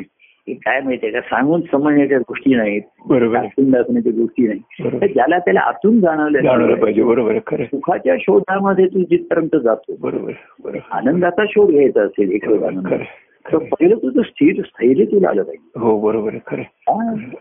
[0.49, 1.21] हे हे काय माहितीये का?
[1.21, 2.83] सांगून समजण्याच्या गोष्टी नाहीत.
[3.09, 3.39] बरोबर.
[3.59, 4.61] दाखवण्याच्या गोष्टी नाही.
[5.01, 7.03] तर ज्याला त्याला आतून जाणवलं पाहिजे.
[7.03, 7.39] बरोबर.
[7.63, 10.79] सुखाच्या शोधामध्ये तू जिथपर्यंत जातो बरोबर.
[10.91, 13.59] आनंदाचा शोध घ्यायचा असेल एक तर.
[13.59, 15.81] पहिलं तुझं स्थिर स्थैर्य तुला आलं पाहिजे.
[15.81, 16.63] हो बरोबर खरं.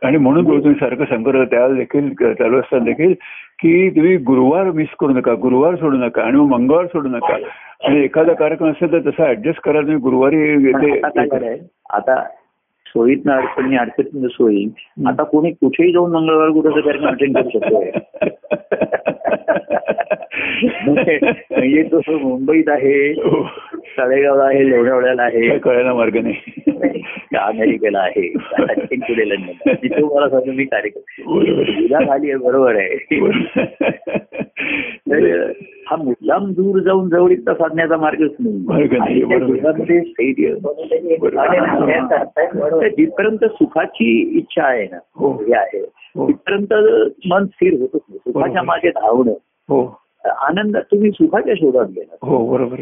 [0.04, 3.14] आणि म्हणून मी सारखं सांगत त्याला देखील चालू असताना देखील
[3.60, 7.38] की तुम्ही गुरुवार मिस करू नका गुरुवार सोडू नका आणि मग मंगळवार सोडू नका.
[7.84, 10.72] आणि एखादा कार्यक्रम असेल तर तसा ऍडजस्ट करा तुम्ही गुरुवारी
[11.90, 12.24] आता
[12.92, 14.66] सोयीत अडचणी अडचणीत सोयी.
[15.08, 17.84] आता कोणी कुठेही जाऊन मंगळवार गुरुचा कार्यक्रम अटेंड करू शकतो
[21.52, 23.12] म्हणजे तो मुंबईत आहे.
[23.12, 23.48] हो.
[23.98, 25.58] तळेगावला आहे लोणावळ्याला आहे.
[25.58, 26.36] कळायला मार्ग नाही.
[27.36, 28.34] अमेरिकेला आहे.
[28.54, 31.40] आणखीन पुढे लंडन तिथे मला सांगतो मी कार्यक्रम
[32.06, 33.20] झाली आहे बरोबर आहे.
[35.88, 39.22] हा मुद्दाम दूर जाऊन जवळीकता साधण्याचा मार्गच मार्ग नाही
[42.90, 45.32] जिथपर्यंत सुखाची इच्छा आहे ना हो.
[45.32, 45.80] हे आहे
[46.16, 46.28] हो.
[46.28, 46.74] तिथपर्यंत
[47.28, 48.18] मन स्थिर होतच नाही.
[48.18, 48.62] सुखाच्या.
[48.62, 49.32] मागे धावणं.
[49.70, 50.02] हो.
[50.26, 52.76] आनंदात तुम्ही सुखाच्या शोधात गेला हो बरोबर.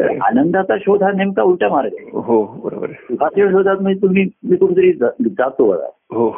[0.00, 2.10] तर आनंदाचा शोध हा नेमका उलटा मार्ग आहे.
[2.14, 5.88] हो बरोबर सुखाच्या शोधात म्हणजे तुम्ही मी कुठेतरी जातो बघा.
[6.10, 6.30] हो.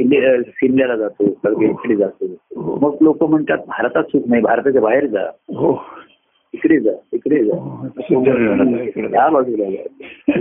[0.00, 2.26] सिमल्याला जातो कधी इकडे जातो.
[2.56, 2.78] हो.
[2.82, 5.20] मग लोक म्हणतात भारतात सुख नाही भारताच्या बाहेर जा.
[5.56, 5.82] हो.
[6.54, 7.54] इकडे जा इकडे जा.
[7.54, 8.24] हो.
[8.24, 10.32] त्या बाजूला जा.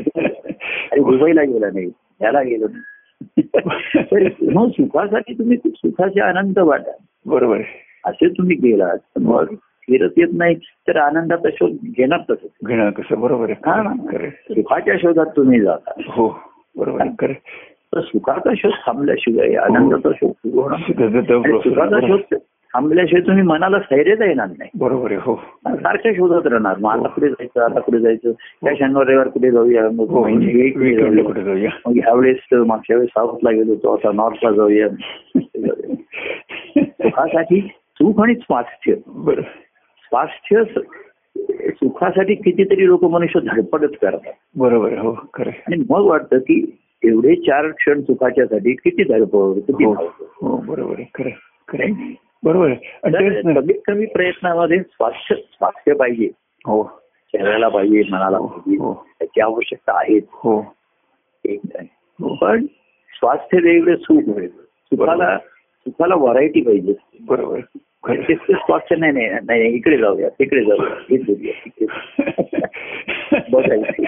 [0.91, 4.49] अरे दुबईला गेला नाही त्याला गेलो नाही.
[4.53, 6.91] मग सुखासाठी तुम्ही सुखाचे आनंद वाटा.
[7.25, 7.61] बरोबर
[8.05, 13.19] असे तुम्ही गेलात मग फिरत येत नाही तर आनंदाचा शोध घेणार तसं घेणार कसं?
[13.19, 13.53] बरोबर आहे.
[13.65, 13.93] हा.
[14.33, 15.91] सुखाच्या शोधात तुम्ही जाता.
[15.97, 16.39] हो
[16.77, 17.31] बरोबर.
[17.95, 20.79] तर सुखाचा शोध थांबल्याशिवाय आनंदाचा शोध सुरू होणार
[21.59, 22.07] सुखाचा.
[22.07, 22.37] शोध
[22.73, 24.69] थांबल्याशिवाय तुम्ही मनाला स्थैर्यच येणार नाही.
[24.75, 25.19] बरोबर आहे.
[25.21, 25.35] हो.
[25.67, 26.75] सारखं शोधत राहणार.
[26.81, 27.61] मग आता कुठे जायचं?
[27.61, 28.31] आता कुठे जायचं?
[28.31, 29.89] त्या शनिवार रविवार कुठे जाऊया?
[29.93, 31.69] मग हो महिने वेग कुठे जाऊया.
[31.85, 33.93] मग ह्यावेळेस मागच्या वेळेस साऊथला गेलो होतो.
[33.93, 34.87] आता नॉर्थला जाऊया.
[36.77, 37.61] सुखासाठी
[37.95, 38.95] सुख आणि स्वास्थ्य.
[39.07, 39.41] बरं.
[40.13, 40.63] स्वास्थ्य
[41.69, 44.33] सुखासाठी कितीतरी लोक मनुष्य धडपडच करतात.
[44.55, 45.49] बरोबर हो खरं.
[45.49, 49.93] आणि मग वाटतं की एवढे चार क्षण सुखाच्यासाठी किती धडपड किती हो.
[50.19, 51.93] हो बरोबर खरं.
[52.43, 52.73] बरोबर
[53.53, 56.29] कमीत कमी प्रयत्नामध्ये स्वास्थ्य स्वास्थ्य पाहिजे.
[56.65, 57.01] हो.
[57.33, 58.77] शरीराला पाहिजे मनाला हो, पाहिजे.
[58.77, 59.07] हो.
[59.19, 60.19] त्याची आवश्यकता आहे.
[60.31, 60.75] हो.
[61.45, 61.61] एक
[62.41, 62.65] पण
[63.13, 64.63] स्वास्थ्य वेगळं सुख वेगळं.
[64.95, 66.93] सुखाला सुखाला व्हरायटी पाहिजे.
[67.21, 67.59] बरोबर.
[68.07, 70.95] नाही नाही नाही इकडे जाऊया तिकडे जाऊया
[73.51, 74.03] बघायचं.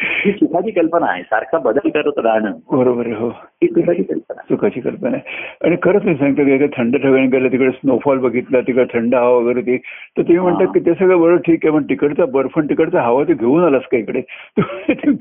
[0.00, 1.22] ही सुखाची कल्पना आहे.
[1.22, 2.52] सारखा बदल करत राहणं.
[2.72, 3.28] बरोबर हो.
[3.28, 4.42] ही सुखाची कल्पना.
[4.42, 5.54] सुखाची कल्पना आहे.
[5.64, 9.60] आणि खरंच मी सांगतो की थंड ठिकाणी गेलं तिकडे स्नोफॉल बघितला तिकडे थंड हवा वगैरे
[9.60, 13.00] ती तर तुम्ही म्हणतात की ते सगळं बरं ठीक आहे पण तिकडचा बर्फ आणि तिकडचा
[13.00, 14.20] हवा तू घेऊन आलास का इकडे?
[14.20, 14.62] तू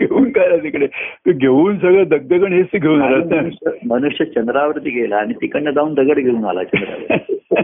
[0.00, 5.34] घेऊन काय आला तिकडे तू घेऊन सगळं दगदगण हेच घेऊन आलास मनुष्य चंद्रावरती गेला आणि
[5.34, 7.16] तिकडनं जाऊन दगड घेऊन आला चंद्रावर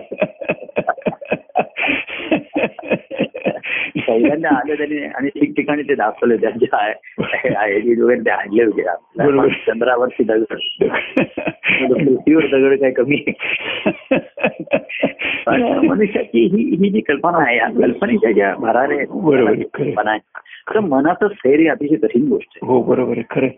[3.98, 6.78] पहिल्यांदा आले त्यांनी आणि ठिकठिकाणी ते दाखवले त्यांच्या
[7.60, 8.82] आयडी वगैरे ते आणले होते.
[9.66, 10.44] चंद्रावरती दगड
[11.82, 13.16] पृथ्वीवर दगड काय कमी.
[15.46, 19.62] पण मनुष्याची ही ही जी कल्पना आहे या कल्पनेच्या ज्या आहे, खरं आहे.
[19.62, 20.18] कल्पना आहे
[20.70, 23.48] तर मनाचं स्थैर्य अतिशय कठीण गोष्ट आहे हो बरोबर खरं.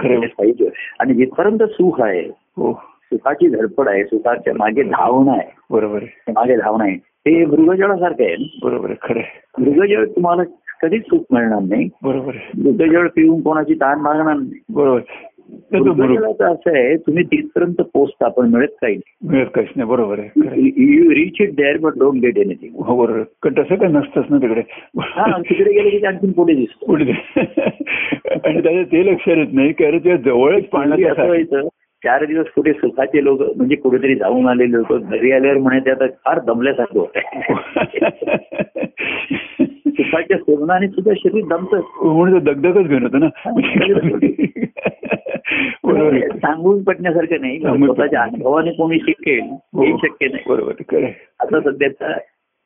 [0.00, 0.26] खरं म्हणजे.
[0.26, 2.20] पाहिजे आणि जिथपर्यंत सुख आहे
[2.56, 2.72] हो
[3.12, 8.90] सुखाची धडपड आहे सुखाच्या मागे धावणं आहे बरोबर मागे धावणं आहे ते मृगजळासारखं आहे बरोबर
[8.90, 9.20] आहे खरं.
[9.58, 10.42] मृगजळ तुम्हाला
[10.82, 11.88] कधीच सुख मिळणार नाही.
[12.02, 14.60] बरोबर मृगजळ पिऊन कोणाची ताण मागणार नाही.
[14.70, 15.00] बरोबर
[15.52, 20.28] असं आहे तुम्ही तिथपर्यंत पोचता पण मिळत काही मिळत काहीच नाही बरोबर आहे.
[20.36, 23.22] नाही you reach it there but don't get anything हो बरोबर.
[23.42, 24.62] कारण तसं काय नसतंच ना तिकडे.
[25.40, 26.86] तिकडे गेले की ते आणखीन पुढे दिसतो.
[26.86, 27.12] पुढे.
[27.12, 31.68] आणि त्याच्या ते लक्षात येत नाही की अरे त्या जवळच असं व्हायचं
[32.04, 36.06] चार दिवस कुठे सुखाचे लोक म्हणजे कुठेतरी जाऊन आलेले लोक घरी आल्यावर म्हणे ते आता
[36.24, 37.18] फार दमल्यासारखं होत
[39.88, 43.28] सुखाच्या सेवनाने सुद्धा शरीर दमतं म्हणून तो दगदगच घेऊन होतं ना
[45.86, 46.28] आहे.
[46.28, 48.22] सांगून पटण्यासारखं नाही सांगून स्वतःच्या.
[48.22, 49.82] अनुभवाने कोणी शिकेल हो.
[49.82, 51.04] हे शक्य नाही बरोबर.
[51.40, 52.12] आता सध्याचा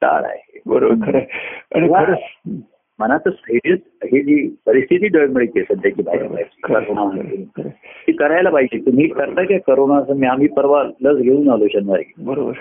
[0.03, 1.18] काळ आहे बरोबर खरं.
[1.75, 1.88] आणि
[3.00, 3.72] मनाचं स्थैर्य
[4.04, 6.02] ही जी परिस्थिती डळमळीची आहे सध्याची.
[6.02, 7.62] बाहेर.
[8.06, 8.78] ती करायला पाहिजे.
[8.87, 10.14] तुम्ही करता काय करोना असं?
[10.16, 12.12] मी आम्ही परवा लस घेऊन आलो शनिवारी.
[12.18, 12.52] बरोबर.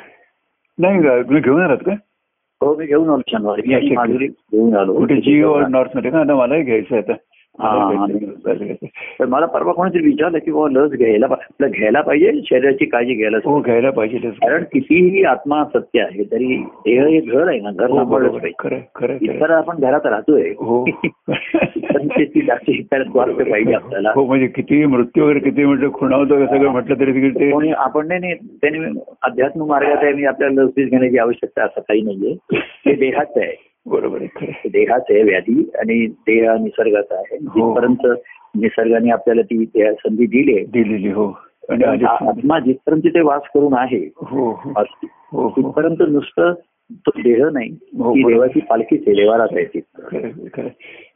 [0.80, 1.92] नाही तुम्ही घेऊन आलात का?
[2.62, 4.28] हो मी घेऊन आलो शनिवारी.
[4.28, 4.94] घेऊन आलो.
[4.94, 6.20] कुठे जिओ नॉर्थमध्ये का?
[6.20, 7.14] आता मलाही घ्यायचं आहे आता.
[7.60, 8.06] हा.
[9.20, 13.38] तर मला परवा कोणीतरी विचारलं की बाबा लस घ्यायला आपलं घ्यायला पाहिजे शरीराची काळजी घ्यायला
[13.46, 14.18] हो घ्यायला पाहिजे.
[14.18, 19.22] कारण कितीही आत्मा सत्य आहे तरी देह हे घर आहे ना घर हो सांभाळलंच.
[19.22, 20.50] इतर आपण घरात राहतोय.
[20.50, 20.86] हो.
[22.48, 24.12] जास्त शिकायला पाहिजे आपल्याला.
[24.16, 28.34] हो म्हणजे किती मृत्यू वगैरे किती म्हटलं खुणावतो सगळं म्हटलं तरी तिकडे कोणी आपण नाही
[28.34, 32.36] त्याने अध्यात्म मार्गात आहे आपल्याला लस घेण्याची आवश्यकता असं काही नाहीये.
[32.58, 33.75] ते देहाचं आहे.
[33.86, 34.70] बरोबर आहे.
[34.70, 37.50] देहाचं व्याधी आणि देह निसर्गाचा आहे हो.
[37.50, 38.08] जिथपर्यंत
[38.56, 41.28] निसर्गाने आपल्याला ती संधी दिली आहे दिलेली हो
[41.70, 44.50] आणि आत्मा जिथपर्यंत ते वास करून आहे हो
[45.32, 46.54] हो तिथपर्यंत नुसतं
[46.92, 48.24] तो देह नाही ती.
[48.24, 50.70] देवाची पालखीच आहे देवालाच आहे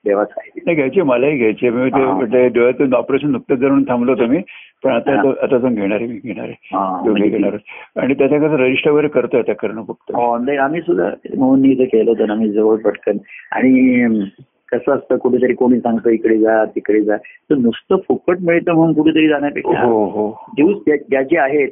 [0.06, 0.60] देवाच आहे.
[0.66, 1.70] नाही घ्यायची मलाही घ्यायची.
[1.70, 2.14] मी ते हा.
[2.14, 4.38] म्हणजे डोळ्यातून ऑपरेशन नुकतंच जाऊन थांबलो होतो मी.
[4.84, 5.30] पण आता हा.
[5.42, 6.44] आता जाऊन घेणार आहे मी घेणार.
[6.44, 7.58] आहे हा, दोघे म्हणजे- घेणार.
[7.96, 12.12] आणि त्याच्या कसं रजिस्टर वगैरे करतोय त्या करणं फक्त ऑनलाईन आम्ही सुद्धा मोहननी इथं केलं
[12.12, 13.18] होतं आम्ही जवळ पटकन.
[13.52, 14.24] आणि
[14.72, 17.18] कसं असतं कुठेतरी कोणी सांगतं इकडे जा तिकडे जा.
[17.18, 20.32] तर नुसतं फुकट मिळतं म्हणून कुठेतरी जाण्यापेक्षा हो हो.
[20.58, 21.68] दिवस ज्या- ज्याचे आहेत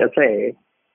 [0.00, 0.50] कसं आहे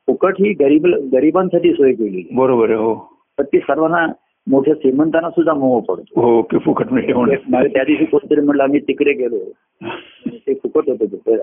[0.08, 2.96] फुकट ही गरीब गरिबांसाठी सोय केली बरोबर हो.
[3.40, 4.06] तर ती सर्वांना
[4.48, 6.22] मोठ्या श्रीमंतांना सुद्धा मोह पडतो.
[6.22, 9.54] हो की फुकट मिळते म्हणून मला त्या दिवशी कोणतरी म्हणलं आम्ही तिकडे गेलो.
[10.28, 11.38] ते फुकट होतं तिथे.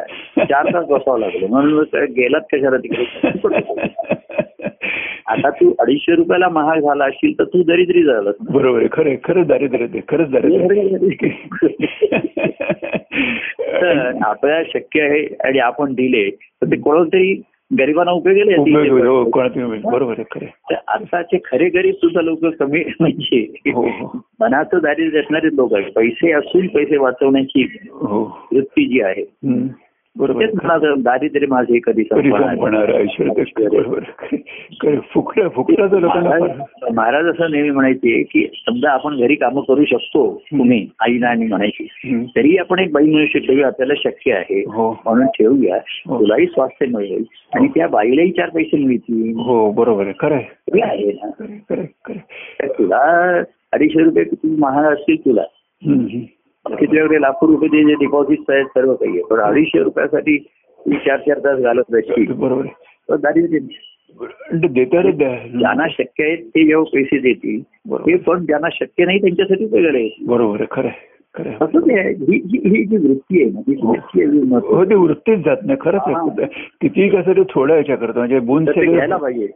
[0.44, 1.48] चार तास बसावं लागलं.
[1.48, 3.30] म्हणून गेलात कशाला तिकडे?
[3.30, 3.64] फुकट.
[5.26, 8.88] आता तू अडीचशे रुपयाला महाग झाला असशील तर तू दरिद्री झाला बरोबर आहे.
[8.92, 10.00] खरं आहे, खरंच दारिद्र्य ते.
[10.08, 10.28] खरंच
[13.80, 17.42] तर आपल्याला शक्य आहे आणि आपण दिले तर ते कोणाला तरी
[17.78, 19.24] गरिबांना उपयोग हो
[19.90, 20.22] बरोबर.
[20.48, 23.54] तर आताचे खरे गरीब सुद्धा लोक कमी म्हणजे
[24.40, 25.92] मनाचं दारिद्र्य असणारे लोक आहेत.
[25.92, 27.76] पैसे असून पैसे वाचवण्याची
[28.52, 29.24] वृत्ती जी आहे.
[30.18, 30.94] बरोबर.
[30.98, 32.04] दारिद्र्य माझे कधी.
[35.12, 35.48] फुकटा
[36.94, 41.88] महाराज असं नेहमी म्हणायचे की समजा आपण घरी कामं करू शकतो तुम्ही आईना आणि म्हणायची.
[42.36, 45.00] तरी आपण एक बाई मनुष्य ठेवूया आपल्याला शक्य आहे हो.
[45.04, 45.76] म्हणून ठेवूया.
[46.08, 46.20] हो.
[46.20, 47.24] तुलाही स्वास्थ्य मिळेल
[47.54, 49.36] आणि त्या बाईलाही चार पैसे मिळतील.
[49.36, 50.12] हो बरोबर आहे.
[50.20, 51.12] खरं आहे.
[51.12, 51.82] ना.
[52.64, 55.42] तुला अडीचशे रुपये किती महाग असतील तुला.
[56.70, 59.22] तुझ्याकडे लाखो रुपये ते जे डिपॉझिट आहेत सर्व काही आहे.
[59.22, 60.38] पण अडीचशे रुपयासाठी
[60.80, 63.58] ती चार चार तास घालत बसली बरोबर दारिद्र्य
[65.10, 65.36] द्या.
[65.58, 67.60] ज्यांना शक्य आहे ते जेव्हा पैसे देतील.
[68.08, 70.08] हे पण ज्यांना शक्य नाही त्यांच्यासाठी वेगळे.
[70.26, 70.88] बरोबर खरं.
[71.60, 73.74] असं ते ही जी ही वृत्ती आहे ना ही.
[73.82, 74.66] वृत्ती महत्त्वाची.
[74.66, 75.78] हो ते वृत्तीच जात नाही.
[75.80, 76.50] खरंच
[76.80, 78.18] कितीही कसं ते थोड्या याच्या करतो.
[78.18, 79.48] म्हणजे बुन ते घ्यायला पाहिजे.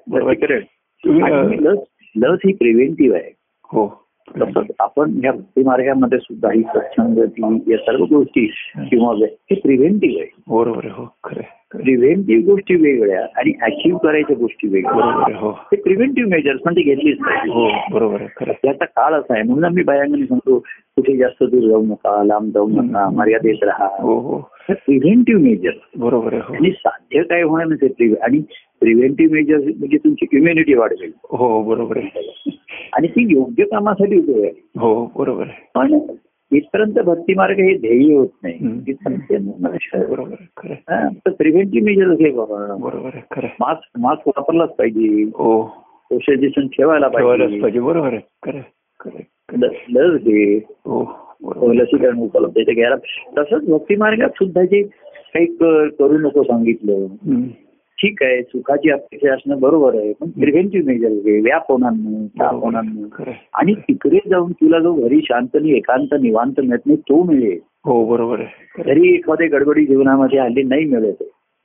[2.16, 3.30] लस ही प्रिव्हेंटिव्ह आहे.
[3.72, 4.07] हो.
[4.36, 8.46] तसंच आपण ह्या भक्ती मार्गामध्ये सुद्धा ही सत्संगती या सर्व गोष्टी
[8.78, 10.30] किंवा हे प्रिव्हेंटिव्ह आहे.
[10.48, 11.40] बरोबर आहे हो खरं.
[11.78, 15.36] प्रिव्हेंटिव्ह गोष्टी वेगळ्या आणि अचीव्ह करायच्या गोष्टी वेगळ्या.
[15.36, 15.52] हो.
[15.52, 17.52] ते प्रिव्हेंटिव्ह मेजर्स पण ते घेतलीच पाहिजे.
[17.52, 18.22] हो बरोबर.
[18.48, 19.42] त्याचा काळ असा आहे.
[19.42, 20.58] म्हणून मी बायांनी सांगतो
[20.96, 23.88] कुठे जास्त दूर जाऊ नका लांब जाऊ नका मर्यादेत राहा.
[24.02, 24.50] हो हो.
[24.74, 26.54] प्रिव्हेंटिव्ह मेजर बरोबर आहे हो.
[26.54, 28.40] आणि साध्य काय होणार नाही ते आणि
[28.80, 31.12] प्रिव्हेंटिव्ह मेजर म्हणजे तुमची इम्युनिटी वाढवेल.
[31.24, 32.50] हो बरोबर आहे.
[32.92, 34.52] आणि ती योग्य कामासाठी उपयोग आहे.
[34.76, 35.70] हो बरोबर आहे.
[35.74, 36.00] पण
[36.52, 38.58] इथपर्यंत भक्ती मार्ग हे ध्येय होत नाही.
[40.10, 40.34] बरोबर.
[40.64, 42.76] हा, तर प्रिव्हेंटिव्ह मेजर घे बाबा.
[42.80, 43.48] बरोबर आहे खरं.
[43.60, 45.22] मास्क मास्क वापरलाच पाहिजे.
[45.22, 45.66] हो.
[46.12, 47.80] सोशल डिस्टन्स ठेवायला पाहिजे.
[47.80, 48.60] बरोबर आहे खरं
[49.00, 50.56] खरं लस घे.
[50.68, 51.27] हो.
[51.44, 52.96] लसीकरण उपलब्ध आहे ते घ्यायला.
[53.38, 54.82] तसंच भक्ती मार्गात सुद्धा जे
[55.34, 57.06] काही कर- नको सांगितलं.
[58.02, 62.54] ठीक आहे सुखाची अपेक्षा असणं बरोबर आहे पण प्रिव्हेंटिव्ह मेजर घे व्याप होणार नाही ताप
[62.54, 63.32] होणार नाही.
[63.54, 67.58] आणि तिकडे जाऊन तुला जो घरी शांतनी एकांत निवांत मिळत नाही तो मिळेल.
[67.84, 68.84] हो बरोबर आहे.
[68.84, 71.22] तरी एखाद्या गडबडी जीवनामध्ये हल्ली नाही मिळत.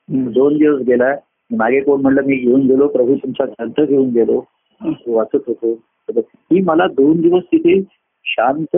[0.10, 1.16] दोन दिवस गेला
[1.52, 4.46] मागे कोण म्हणलं मी घेऊन गेलो प्रभू तुमचा ग्रंथ घेऊन गेलो.
[5.08, 5.80] वाचत होतो.
[6.20, 7.82] ही मला दोन दिवस तिथे
[8.26, 8.78] शांत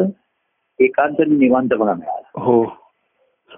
[0.80, 2.42] एकांत निवांतपणा मिळाला.
[2.42, 2.64] हो.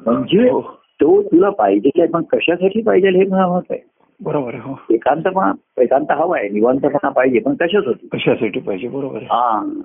[0.06, 0.62] म्हणजे हो.
[1.02, 3.80] तो तुला पाहिजे काय पण कशासाठी पाहिजे हे मला मत आहे.
[4.22, 4.76] बरोबर आहे हो.
[4.90, 8.08] एकांतपणा एकांत हवा आहे निवांतपणा पाहिजे पण कशासाठी?
[8.08, 9.26] कशासाठी पाहिजे बरोबर आहे.
[9.26, 9.82] हा.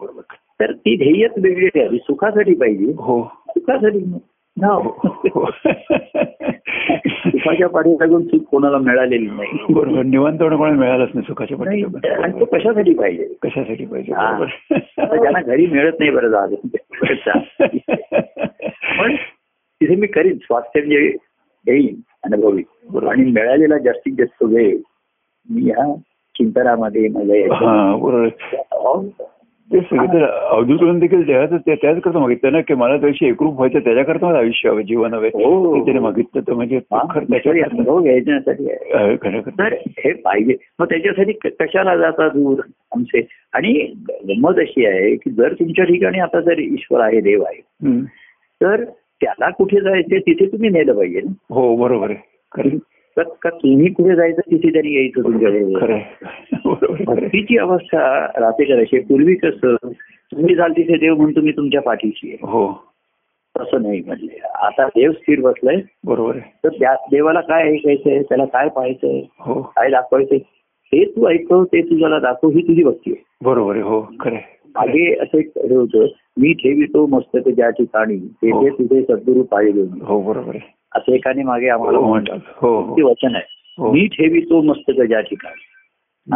[0.00, 0.20] बरोबर.
[0.60, 2.84] तर ती ध्येयच वेगळी ठेवावी सुखासाठी पाहिजे.
[2.84, 3.24] हो.
[3.48, 4.18] सुखासाठी.
[7.30, 9.74] सुखाच्या पाठी लागून सुख कोणाला मिळालेली नाही.
[9.74, 10.02] बरोबर.
[10.02, 13.28] निवांतपणे कोणाला मिळालंच नाही सुखाच्या पाठी आणि तो कशासाठी पाहिजे?
[13.42, 14.12] कशासाठी पाहिजे?
[14.96, 16.54] ज्यांना घरी मिळत नाही बरं झालं
[18.98, 19.14] पण
[19.80, 21.12] तिथे मी करीन स्वास्थ्य म्हणजे
[21.66, 22.62] येईल अनुभवी.
[23.08, 24.76] आणि मिळालेला जास्तीत जास्त वेळ
[25.50, 25.94] मी ह्या
[26.34, 27.36] चिंतनामध्ये माझ्या
[29.72, 33.78] ते सगळं तर अवधूतून देखील त्याच त्याच करता मागितलं ना की मला त्याशी एकरूप व्हायचं
[33.78, 35.28] त्याच्याकरता मला आयुष्य हवं जीवन हवे.
[35.28, 35.84] हो.
[35.84, 36.80] त्याने मागितलं तर म्हणजे.
[39.46, 40.54] तर हे पाहिजे.
[40.78, 42.60] मग त्याच्यासाठी कशाला जाता दूर
[42.94, 43.26] आमचे?
[43.52, 47.60] आणि गंमत अशी आहे की जर तुमच्या ठिकाणी आता जर ईश्वर आहे देव आहे.
[48.62, 52.68] तर त्याला कुठे जायचे तिथे तुम्ही नेलं पाहिजे हो बरोबर आहे.
[53.18, 57.04] का तुम्ही कुठे जायचं तिथे त्यांनी यायचं तुमच्याकडे.
[57.04, 59.74] भक्तीची अवस्था राहते करायची पूर्वी कसं
[60.32, 62.38] तुम्ही जाल तिथे देव म्हणतो मी तुमच्या पाठीशी आहे.
[62.42, 62.72] हो.
[63.58, 65.76] तसं नाही म्हणले आता देव स्थिर बसलाय.
[66.04, 66.50] बरोबर आहे.
[66.64, 68.22] तर त्या देवाला काय ऐकायचंय?
[68.22, 69.22] त्याला काय पाहायचंय?
[69.40, 69.62] हो.
[69.62, 70.38] काय दाखवायचंय?
[70.92, 73.24] ते तू ऐकव ते तुझ्याला दाखव ही तुझी भक्ती आहे.
[73.44, 74.02] बरोबर आहे हो.
[74.20, 74.36] खरं.
[74.76, 76.06] मागे असं एक हे होतं
[76.38, 78.68] मी ठेवितो मस्तक ज्या ठिकाणी तेथे हो.
[78.68, 80.75] तुझे सद्गुरू पाहिले हो बरोबर आहे.
[80.96, 83.44] असं एकाने मागे आम्हाला हो म्हणतात हो ते हो वचन आहे.
[83.78, 83.92] हो.
[83.92, 85.64] मी ठेवितो मस्तक ज्या ठिकाणी.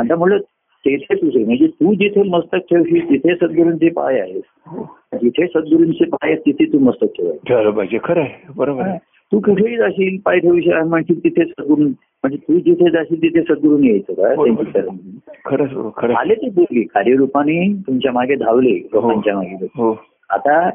[0.01, 0.38] आता म्हणलं
[0.85, 4.42] तेथे तुझे म्हणजे तू जिथे मस्तक ठेवशील तिथे सद्गुरूंचे पाय आहेत.
[4.66, 4.96] हो.
[5.23, 7.70] जिथे सद्गुरूंचे पाय आहेत तिथे तू मस्तक ठेवायचं.
[7.70, 7.99] पाहिजे.
[8.05, 8.53] खरं आहे.
[8.57, 8.99] बरोबर आहे.
[9.33, 11.83] तू कुठेही जाशील पाय ठेवशील आणि म्हणशील तिथे सद्गुरू.
[11.85, 14.35] म्हणजे तू जिथे जाशील तिथे सद्गुरून यायचं का?
[14.35, 14.62] बरोबर.
[14.62, 14.96] त्यांची शरण.
[15.44, 16.16] खरंच हो खरं आहे.
[16.16, 19.66] आले ते पूर्वी कार्यरूपाने तुमच्या मागे धावले लोकांच्या मागे.
[19.77, 19.99] हो.
[20.31, 20.70] आता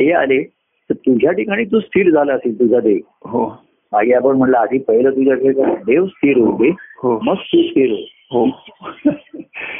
[0.00, 0.42] ते आले
[0.90, 3.28] तर तुझ्या ठिकाणी तू स्थिर झाला असेल तुझा देव.
[3.28, 3.46] हो.
[3.92, 6.68] मागे आपण म्हणलं आधी पहिलं तुझ्या देव स्थिर दे
[6.98, 7.20] हो.
[7.22, 7.90] मग तू स्थिर
[8.30, 8.46] हो हो.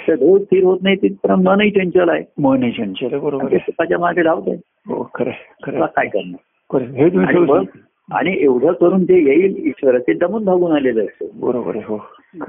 [0.09, 2.25] तर देव स्थिर होत नाही तिथपर्यंत मनही चंचल आहे.
[2.39, 3.59] मन आहे चंचल आहे, बरोबर आहे.
[3.59, 4.57] सुखाच्या मागे धावतंय.
[4.87, 5.87] हो खरं आहे, खरं आहे.
[5.97, 6.81] काय करणार?
[6.81, 7.03] आहे.
[7.03, 7.67] हे तुम्ही
[8.13, 11.99] आणि एवढं करून ते येईल ईश्वर ते दमून भागून आलेलं असतं बरोबर हो.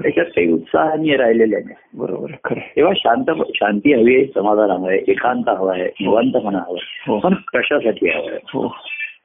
[0.02, 1.74] त्याच्यात काही उत्साहाने राहिलेले नाही.
[1.94, 2.60] बरोबर खरं.
[2.76, 5.84] तेव्हा शांत शांती हवी आहे समाधान हवं आहे एकांत हवा आहे.
[5.84, 7.14] निवांतपणा हवा हो.
[7.14, 8.38] आहे पण कशासाठी हवं आहे?
[8.54, 8.74] हो.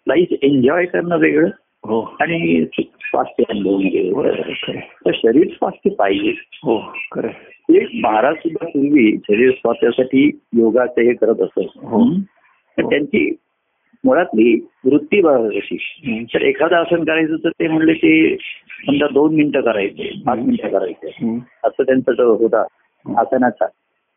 [0.08, 1.50] लाईफ एन्जॉय करणं वेगळं
[1.84, 2.16] हो.
[2.20, 3.88] आणि स्वास्थ्य अनुभवून
[4.22, 4.80] खरं आहे.
[5.06, 6.34] तर शरीर स्वास्थ्य पाहिजे.
[6.64, 7.28] हो खरं.
[7.48, 11.60] ते महाराज सुद्धा पूर्वी शरीर स्वास्थ्यासाठी योगाचं हे करत असत.
[11.76, 12.10] हो.
[12.90, 13.36] त्यांची
[14.06, 16.24] मुळातली वृत्ती हम्म.
[16.24, 21.38] तर एखादं आसन करायचं तर ते म्हणले ते समजा दोन मिनिटं करायचे पाच मिनिटं करायचे.
[21.64, 22.62] असं त्यांचा तो होता
[23.06, 23.66] आसनाचा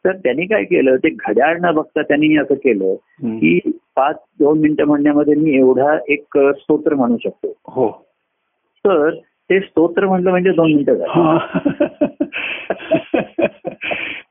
[0.05, 2.95] तर त्यांनी काय केलं ते घड्याळ न बघता त्यांनी असं केलं.
[3.23, 3.61] की
[3.97, 8.07] पाच दोन मिनिटं म्हणण्यामध्ये मी एवढा एक स्तोत्र म्हणू शकतो हो
[8.85, 9.11] तर
[9.51, 11.29] ते स्तोत्र म्हणलं म्हणजे दोन मिनिटं झाली.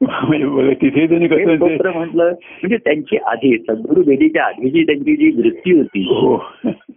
[0.27, 5.77] म्हणजे तिथे त्यांनी हे कसं म्हटलं म्हणजे त्यांची आधी सद्गुरु भेटीच्या आधीची त्यांची जी वृत्ती
[5.77, 6.37] होती हो.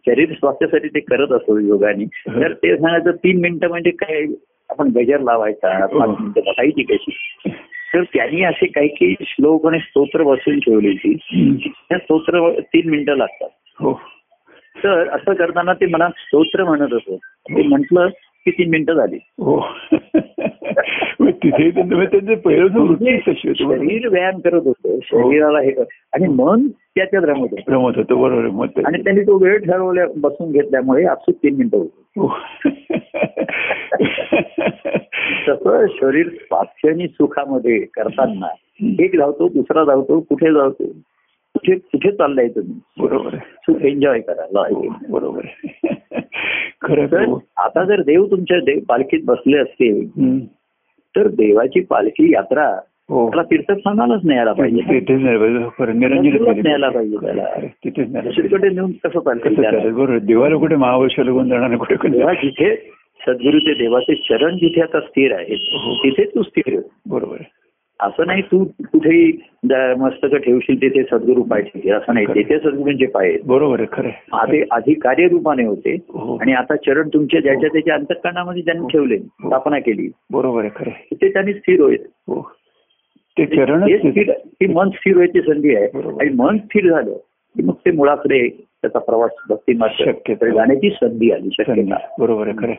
[0.07, 4.25] शरीर स्वास्थ्यासाठी ते करत असतो योगाने तर ते सांगायचं तीन मिनिटं म्हणजे काय
[4.71, 7.13] आपण गजर लावायचा पाच मिनिटं बसायची कशी?
[7.95, 11.15] तर त्यांनी असे काही काही श्लोक आणि स्तोत्र बसून ठेवलेली
[11.65, 13.49] त्या स्तोत्र तीन मिनिटं लागतात.
[13.81, 14.01] हो.
[14.77, 18.09] तर असं करताना ते मला स्तोत्र म्हणत असो ते म्हटलं
[18.47, 19.19] की तीन मिनिटं झाली.
[19.39, 19.65] हो.
[21.21, 23.21] तिथे म्हणजे.
[23.55, 24.99] शरीर व्यायाम करत होतं.
[25.03, 25.71] शरीराला हे
[26.13, 27.73] आणि मन त्याच्यात रमत होतं.
[27.73, 32.21] रमत होतं बरोबर आणि त्यांनी तो वेळ ठरवल्या बसून घेतल्यामुळे आपसूक तीन मिनिटं होती.
[32.21, 32.29] हो.
[35.49, 38.47] तसं शरीर स्वास्थ्य सुखामध्ये करताना
[39.03, 40.85] एक धावतो दुसरा धावतो कुठे धावतो
[41.55, 42.73] कुठे कुठे चाललाय तुम्ही?
[42.99, 45.41] बरोबर सुख एन्जॉय करायला हो, बरोबर
[46.91, 47.43] तर हो.
[47.57, 50.07] आता जर देव तुमच्या देव पालखीत बसले असतील.
[51.17, 53.29] तर देवाची पालखी यात्रा हो.
[53.29, 54.81] त्याला तीर्थस्थानालाच न्यायला पाहिजे.
[54.81, 57.45] तिथेच निरंजन मंदिरात न्यायला पाहिजे त्याला.
[57.85, 61.95] तिथेच दुसरीकडे नेऊन कसं बरोबर देवाला कुठे महावर्षाला कोण जाणार कुठे
[62.35, 62.77] जिथे
[63.29, 65.95] सद्गुरूचे देवाचे चरण जिथे आता स्थिर आहेत हो.
[65.95, 66.81] तिथे तू स्थिर हो.
[67.07, 67.37] बरोबर
[68.01, 69.33] असं नाही तू कुठेही
[69.99, 72.27] मस्तक ठेवशील तिथे सद्गुरू ठेवतील असं नाही.
[72.27, 73.85] तिथे सद्गुरूंचे पाय बरोबर.
[74.33, 75.95] आधी आधी कार्यरूपाने होते.
[75.95, 76.37] हो.
[76.37, 80.09] आणि आता चरण तुमच्या ज्याच्या त्याच्या अंतकरणामध्ये त्यांनी ठेवले स्थापना केली.
[80.31, 80.91] बरोबर आहे खरं.
[80.91, 82.03] तिथे त्यांनी स्थिर होईल.
[82.29, 82.53] हो.
[83.39, 85.99] ते हे स्थिर ही मन स्थिर व्हायची संधी आहे.
[85.99, 87.13] आणि मन स्थिर झालं
[87.57, 88.49] की मग ते मुळाकडे
[88.83, 90.49] त्याचा प्रवास भक्ती शक्यता.
[90.49, 91.97] जाण्याची संधी आली शक्यता.
[92.19, 92.73] बरोबर आहे खरं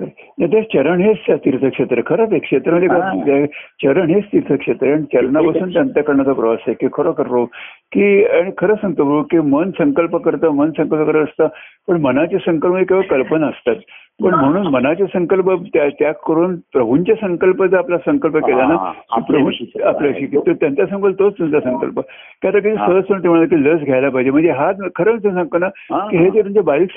[0.00, 2.00] ते चरण हेच तीर्थक्षेत्र.
[2.06, 3.10] खरंच आहे क्षेत्र म्हणजे हा.
[3.26, 3.46] काय?
[3.82, 7.44] चरण हेच तीर्थक्षेत्र आणि चरणापासून ते अंतकरणाचा प्रवास आहे की खरोखर रो
[7.92, 11.46] की आणि खरं सांगतो भाऊ की मन संकल्प करतं मन संकल्प करत असतं
[11.88, 13.74] पण मनाचे संकल्प म्हणजे केवळ कल्पना असतात.
[14.22, 19.20] पण म्हणून मनाचे संकल्प त्या- त्याग करून प्रभूंचे संकल्प जर आपला संकल्प केला ना हा,
[19.20, 19.50] प्रभू
[19.84, 22.00] आपल्याशी त्यांचा संकल्प तोच तुमचा संकल्प.
[22.42, 22.86] की आता काही हा.
[22.86, 24.30] सहज ते म्हणाले की लस घ्यायला पाहिजे.
[24.30, 26.08] म्हणजे हा खरंच सांगतो ना हा.
[26.08, 26.90] की हे जे तुमचे बारीक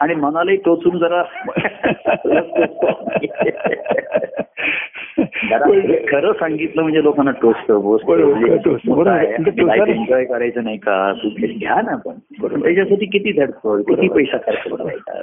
[0.00, 1.22] आणि मनालाही टोचून जरा
[6.08, 7.96] खरं सांगितलं म्हणजे लोकांना टोचतं.
[8.06, 8.34] बरोबर.
[8.34, 11.12] म्हणजे एन्जॉय करायचं नाही का?
[11.12, 12.14] तू घ्या ना पण.
[12.60, 14.08] त्याच्यासाठी किती धडपड किती.
[14.08, 15.22] पैसा खर्च करायचा?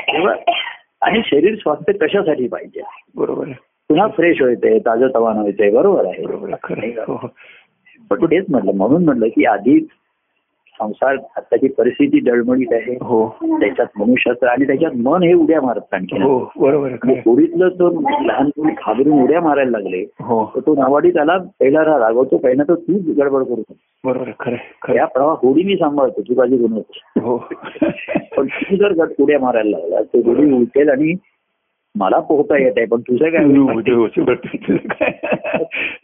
[0.00, 0.34] तेव्हा
[1.02, 2.80] आणि शरीर स्वास्थ्य कशासाठी पाहिजे?
[3.16, 3.44] बरोबर.
[3.88, 6.26] पुन्हा फ्रेश व्हायचंय ताजं तवानं व्हायचंय बरोबर आहे.
[6.26, 6.50] बरोबर?
[7.08, 7.28] हो हो.
[8.10, 9.88] पण तेच म्हटलं म्हणून म्हटलं की आधी
[10.78, 12.98] संसार आताची परिस्थिती डळमळीत आहे.
[13.02, 13.36] हो.
[13.42, 16.90] त्याच्यात मनुष्याचं आणि त्याच्यात मन हे उड्या मारत आणखी हो बरोबर
[18.24, 20.04] लहान मुली घाबरून उड्या मारायला लागले.
[20.20, 20.52] हो.
[20.54, 23.74] तर तो नावाडी त्याला पहिला रागवतो पहिला तर तू गडबड करू नको.
[24.04, 26.82] बरोबर खरं या प्रवाह होडी मी सांभाळतो तू काळजी.
[27.20, 27.36] हो.
[28.36, 31.14] पण तू जर गट उड्या मारायला लागला तर होडी उलटेल आणि
[31.94, 33.44] मला पोहता येत आहे पण तुझं काय?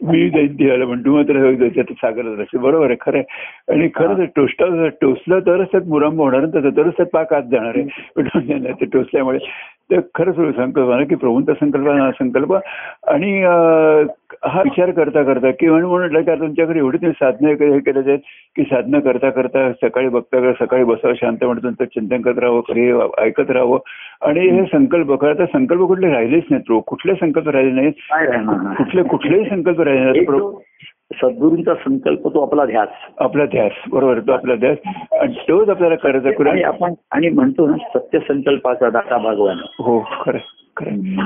[0.01, 1.53] मी जाईन तिला पण तू मात्र
[1.91, 3.25] सागरच राहशील बरोबर आहे खरं आहे.
[3.73, 8.11] आणि खरंच टोचता टोचलं तरच त्यात मुरंब होणार तरच त्यात पाक आत जाणार आहे.
[8.15, 8.23] पण
[8.91, 9.39] टोचल्यामुळे
[9.93, 12.53] खरंच तुला संकल्प ना की प्रभूंचा संकल्प हा संकल्प
[13.07, 13.43] आणि
[14.45, 18.01] हा विचार करता करता की म्हणून म्हटलं की तुमच्याकडे एवढी तुम्ही साधनं हे हे केलं
[18.07, 18.19] आहेत
[18.55, 22.91] की साधनं करता करता सकाळी बघता सकाळी बसावं शांत तुमचं चिंतन करत राहावं खरे
[23.23, 23.79] ऐकत राहावं.
[24.21, 27.93] आणि हे संकल्प खरं संकल्प कुठले राहिलेच नाहीत कुठले संकल्प राहिले नाहीत
[28.77, 30.25] कुठले कुठलेही संकल्प राहिले नाहीत.
[31.13, 32.87] सद्गुरूंचा संकल्प तो आपला ध्यास.
[33.19, 34.77] आपला ध्यास बरोबर तो आपला ध्यास.
[35.21, 39.57] आणि तोच आपल्याला करायचा आणि आपण आणि म्हणतो ना सत्य संकल्पाचा दाता भगवान.
[39.79, 40.37] हो खरं
[40.77, 41.19] खरं.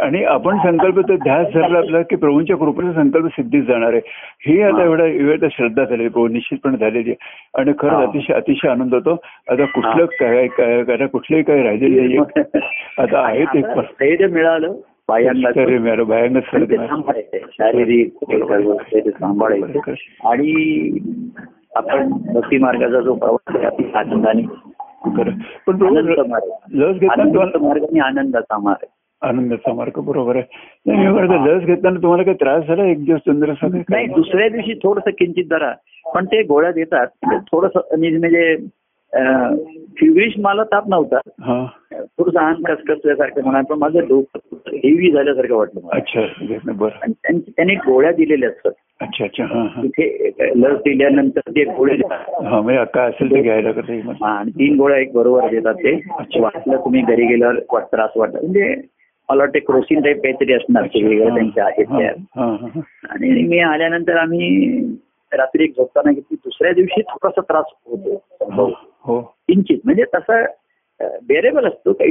[0.00, 4.00] आणि आपण संकल्प तो ध्यास धरला आपला की प्रभूंच्या कृपेचा संकल्प सिद्धीच जाणार आहे.
[4.48, 7.14] ही आता एवढा एवढा श्रद्धा झाली प्रभू निश्चितपणे झालेली आहे.
[7.60, 8.08] आणि खरंच.
[8.08, 9.12] अतिशय अतिशय आनंद होतो.
[9.50, 12.18] आता कुठलं काय काय कुठलंही काही राहिलेलं नाहीये.
[12.98, 14.72] आता आहे ते स्थैर्य मिळालं.
[15.08, 19.92] पायांना तरी मिळालं भयंकर आणि ते सर्दी सांभाळायचं शारीरिक सांभाळायचं.
[20.28, 20.98] आणि
[21.76, 24.42] आपण भक्ती मार्गाचा जो प्रवास आहे अति आनंदाने
[25.16, 25.28] पण
[25.78, 28.86] लस घेताना आनंद तुम्हाला मार्ग आणि आनंदाचा मार्ग.
[29.22, 30.44] आनंदाचा मार्ग बरोबर आहे.
[31.46, 32.84] लस घेताना तुम्हाला काही त्रास झाला?
[32.84, 35.72] एक दिवस चंद्रसा नाही दुसऱ्या दिवशी थोडस किंचित जरा.
[36.14, 37.06] पण ते गोळ्या देतात.
[37.52, 38.56] थोडस म्हणजे
[39.98, 41.16] फिवरिश मला ताप नव्हता.
[41.40, 41.66] हा.
[41.92, 44.38] थोडस आन कसकसल्यासारखं म्हणा पण माझं डोकं
[44.68, 45.80] हेवी झाल्यासारखं वाटलं
[46.76, 46.98] बरं.
[47.02, 48.72] आणि त्यां- त्यांनी गोळ्या दिलेल्या असतात.
[49.00, 49.82] अच्छा अच्छा हा हा.
[49.82, 51.96] तिथे लस दिल्यानंतर ते गोळे
[52.42, 53.68] म्हणजे काय असेल ते घ्यायला
[54.26, 55.94] आणि तीन गोळ्या एक बरोबर देतात ते.
[56.40, 58.38] वाटलं तुम्ही घरी गेल्यावर वाट त्रास वाटला.
[58.42, 58.74] म्हणजे
[59.28, 62.10] मला वाटते क्रोसिन टाईप काहीतरी असणार ते वेगळं त्यांच्या आहेत त्या.
[63.10, 64.78] आणि मी आल्यानंतर आम्ही
[65.32, 68.24] रात्री एक झोपताना घेतली दुसऱ्या दिवशी थोडासा त्रास होतो.
[68.52, 68.70] हो.
[69.14, 69.78] किंचित.
[69.84, 70.44] म्हणजे तसा
[71.28, 72.10] बेरेबल असतो काही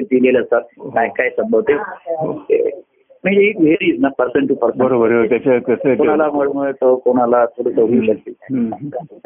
[0.00, 0.60] दिलेले असतात.
[0.80, 2.70] काय काय संभवते ते-
[3.24, 5.26] म्हणजे एक व्हेरीज ना पर्सन टू पर्सन बरोबर
[5.94, 8.30] कोणाला मळमळतं कोणाला थोडं होऊ शकते.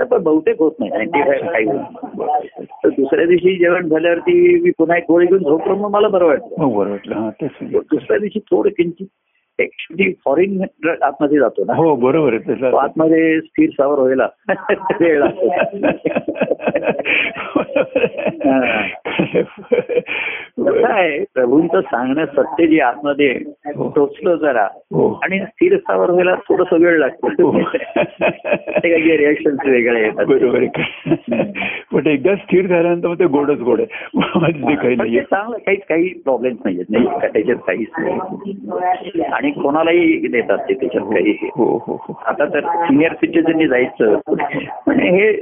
[0.05, 0.91] पण बहुतेक होत नाही.
[0.91, 1.77] नाईन्टी फाईव्ह काही होत
[2.17, 2.65] नाही.
[2.85, 6.65] तर दुसऱ्या दिवशी जेवण झाल्यावरती मी पुन्हा एक गोळी घेऊन झोपलो मग मला बरं वाटलं.
[6.65, 7.15] हो बरं वाटलं.
[7.15, 7.31] हा
[7.63, 9.07] दुसऱ्या दिवशी थोडं किंचित
[9.63, 10.63] शेवटी फॉरेन
[11.03, 11.75] आतमध्ये जातो ना.
[11.75, 12.77] हो बरोबर आहे.
[12.77, 14.29] आतमध्ये स्थिर सावर व्हायला.
[15.01, 15.49] वेळ लागतो.
[20.87, 25.21] आहे प्रभूंचं सांगणं सत्य जे आतमध्ये टोचलं जरा हो.
[25.23, 27.29] आणि स्थिर स्थावर व्हायला थोडस वेळ लागतो.
[27.29, 27.59] हो.
[27.59, 30.25] प्रत्येकाचे रिॲक्शन वेगळे येतात.
[30.25, 30.65] बरोबर
[31.93, 34.75] पण एकदा स्थिर झाल्यानंतर मग ते गोडच गोड आहे.
[34.75, 36.85] काही चांगलं काही काही प्रॉब्लेम नाहीयेत.
[36.91, 39.44] नाही त्याच्यात काहीच नाही.
[39.45, 41.65] आणि कोणालाही देतात ते त्याच्यात काही हो.
[41.87, 44.19] हो हो आता तर सिनियर सिटीजननी जायचं.
[44.87, 45.33] म्हणजे हे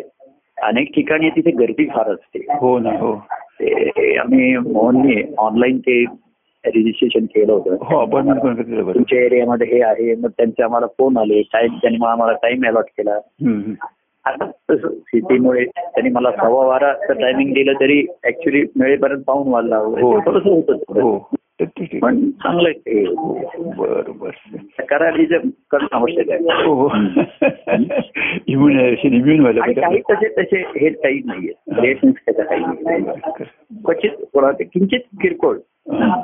[0.62, 2.38] अनेक ठिकाणी तिथे गर्दी फार असते.
[2.60, 3.14] हो ना हो.
[3.60, 6.04] ते आम्ही मोहनने ऑनलाईन ते
[6.66, 7.76] रजिस्ट्रेशन केलं होतं.
[7.84, 8.06] हो
[8.92, 11.42] तुमच्या एरियामध्ये हे आहे मग त्यांचे आम्हाला फोन आले.
[11.42, 13.18] टाइम त्यांनी आम्हाला टाइम अलॉट केला.
[14.24, 20.20] आता तसं सिटीमुळे त्यांनी मला सव्वा बाराचं टायमिंग दिलं तरी ऍक्च्युली वेळेपर्यंत पाहून वाजला हो.
[20.20, 21.18] थोडस होतं.
[21.82, 22.00] ठीक आहे.
[22.00, 22.78] पण चांगलं आहे.
[22.78, 23.04] ते
[23.78, 25.38] बरं बरं तक्रारीचं
[25.70, 26.64] करणं आवश्यक आहे.
[26.64, 26.90] हो
[28.48, 31.52] इम्युनायझेशन इम्युन व्हायला काही तसे तसे हे काही नाहीये.
[32.10, 33.02] त्याचं काही नाही
[33.84, 35.56] क्वचित कोणाचे किंचित किरकोळ.
[35.92, 36.16] हा,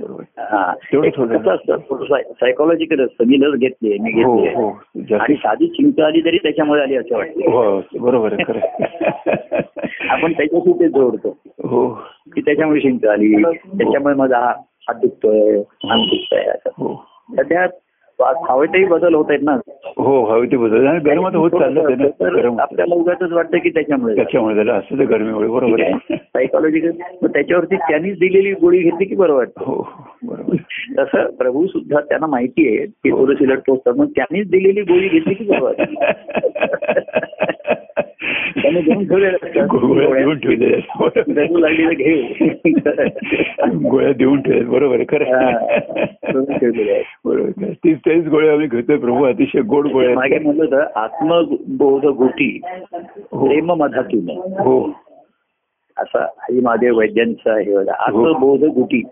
[0.00, 0.22] बरोबर.
[0.38, 0.72] हा.
[0.94, 3.24] कसं असतं सायकोलॉजिकल असतं.
[3.26, 4.68] मी लस घेतली मी हो घेतली हो.
[5.16, 7.50] आणि साधी चिंता आली तरी त्याच्यामुळे आली असं वाटतं.
[7.50, 8.32] हो बरोबर
[10.10, 11.36] आपण त्याच्याशी ते जोडतो.
[11.64, 11.88] हो.
[12.34, 14.52] की त्याच्यामुळे शिंक आली त्याच्यामुळे माझा हा
[14.88, 15.56] हात दुखतोय
[15.90, 16.70] अंग दुखतोय असं.
[16.78, 17.04] हो.
[17.36, 17.66] सध्या
[18.48, 19.56] हवेतही बदल होत आहेत ना?
[19.96, 21.82] हो हवे ते बदल आणि गरमात होत चाललं
[22.20, 24.72] गरम आपल्याला उगाच वाटतं की त्याच्यामुळे त्याच्यामुळे झालं.
[24.72, 25.48] असं ते गरमीमुळे.
[25.48, 26.16] बरोबर आहे.
[26.16, 26.90] सायकोलॉजिकल
[27.26, 29.64] त्याच्यावरती त्यांनीच दिलेली गोळी घेतली की बरं वाटतं?
[29.64, 29.88] हो
[30.22, 30.56] बरोबर
[30.98, 35.34] तसं प्रभू सुद्धा त्यांना माहिती आहे की थोडं सिलट टोचतात मग त्यांनीच दिलेली गोळी घेतली
[35.34, 35.84] की बरं वाटतं?
[38.62, 39.48] त्याने देऊन ठेवलेलं तर
[41.92, 42.30] घे
[43.90, 45.50] गोळ्या देऊन ठेवल्या बरोबर खरं हा.
[47.84, 49.24] तीच तेच गोळ्या आम्ही घेतोय प्रभू.
[49.24, 50.38] अतिशय गोड गोळ्या मागे.
[50.38, 52.60] म्हणलं होतं आत्मबोध गोटी
[53.32, 53.46] हो.
[53.46, 54.90] प्रेम मधातून हो.
[55.96, 59.02] असा हरी महादेव वैद्यांचा हे होता आत्मबोध गुटी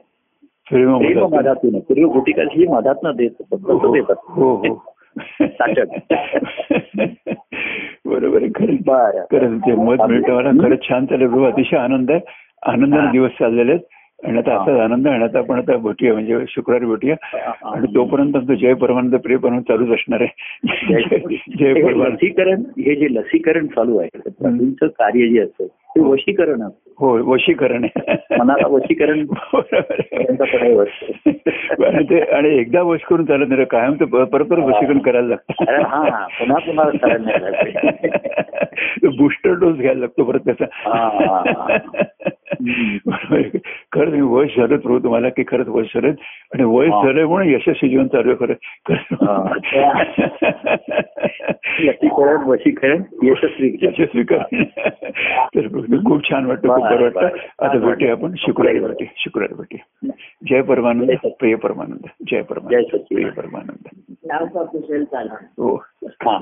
[0.71, 1.39] प्रेम मधातून.
[1.39, 4.15] मधातून पूर्वी गुटी कशी मधात न देत देतात.
[4.29, 4.75] हो हो.
[5.41, 5.89] ताटक.
[8.05, 12.11] बरोबर आहे खरं बरं खरंच ते मत मिळतं मला खरंच छान चालेल प्रभू अतिशय आनंद
[12.11, 12.20] आहे.
[12.66, 13.82] आनंदाने दिवस चाललेले आहेत.
[14.24, 15.14] आणि आता असाच आनंद आहे.
[15.16, 17.14] आणि आता आपण आता भेटूया म्हणजे शुक्रवारी भेटूया.
[17.64, 20.66] आणि तोपर्यंत आमचं जय परमानंद प्रिय परमानंद चालूच असणार आहे.
[21.59, 22.12] जय हे परमानंद.
[22.12, 24.30] लसीकरण हे जे लसीकरण चालू आहे
[24.86, 26.84] कार्य जे असतं ते वशीकरण असतं.
[26.99, 27.84] हो वशीकरण.
[27.84, 29.26] आहे मनाला वशीकरण
[32.03, 33.64] ते आणि एकदा वश करून चालत नाही.
[33.64, 35.28] कायम ते परत परत वशीकरण करायला.
[35.28, 36.34] लागतं.
[39.16, 40.64] बुस्टर डोस घ्यायला लागतो परत त्याचा.
[43.92, 46.09] खरंच मी वयस झालं प्रभू तुम्हाला की खरंच वयस झालं
[46.55, 47.05] आणि वयस हा.
[47.05, 48.55] झालंय म्हणून यशस्वी जीवन चालू आहे खरं.
[51.80, 54.42] लसीकरण वशीकरण यशस्वी यशस्वी कर
[55.47, 55.68] तर
[56.05, 58.34] खूप छान वाटतं खूप बरं वाटतं आता भेटूया आपण.
[58.38, 59.12] शुक्रवारी भेटूया.
[59.16, 60.11] शुक्रवारी भेटूया.
[60.49, 61.11] जय परमानंद.
[61.24, 62.07] प्रिय परमानंद.
[62.30, 62.70] जय परमानंद.
[62.70, 63.32] जय सच्चिदानंद.
[63.32, 63.88] प्रिय परमानंद.
[64.26, 65.45] नाव का कुशल चालणार?
[65.59, 65.76] हो.
[66.05, 66.38] हा.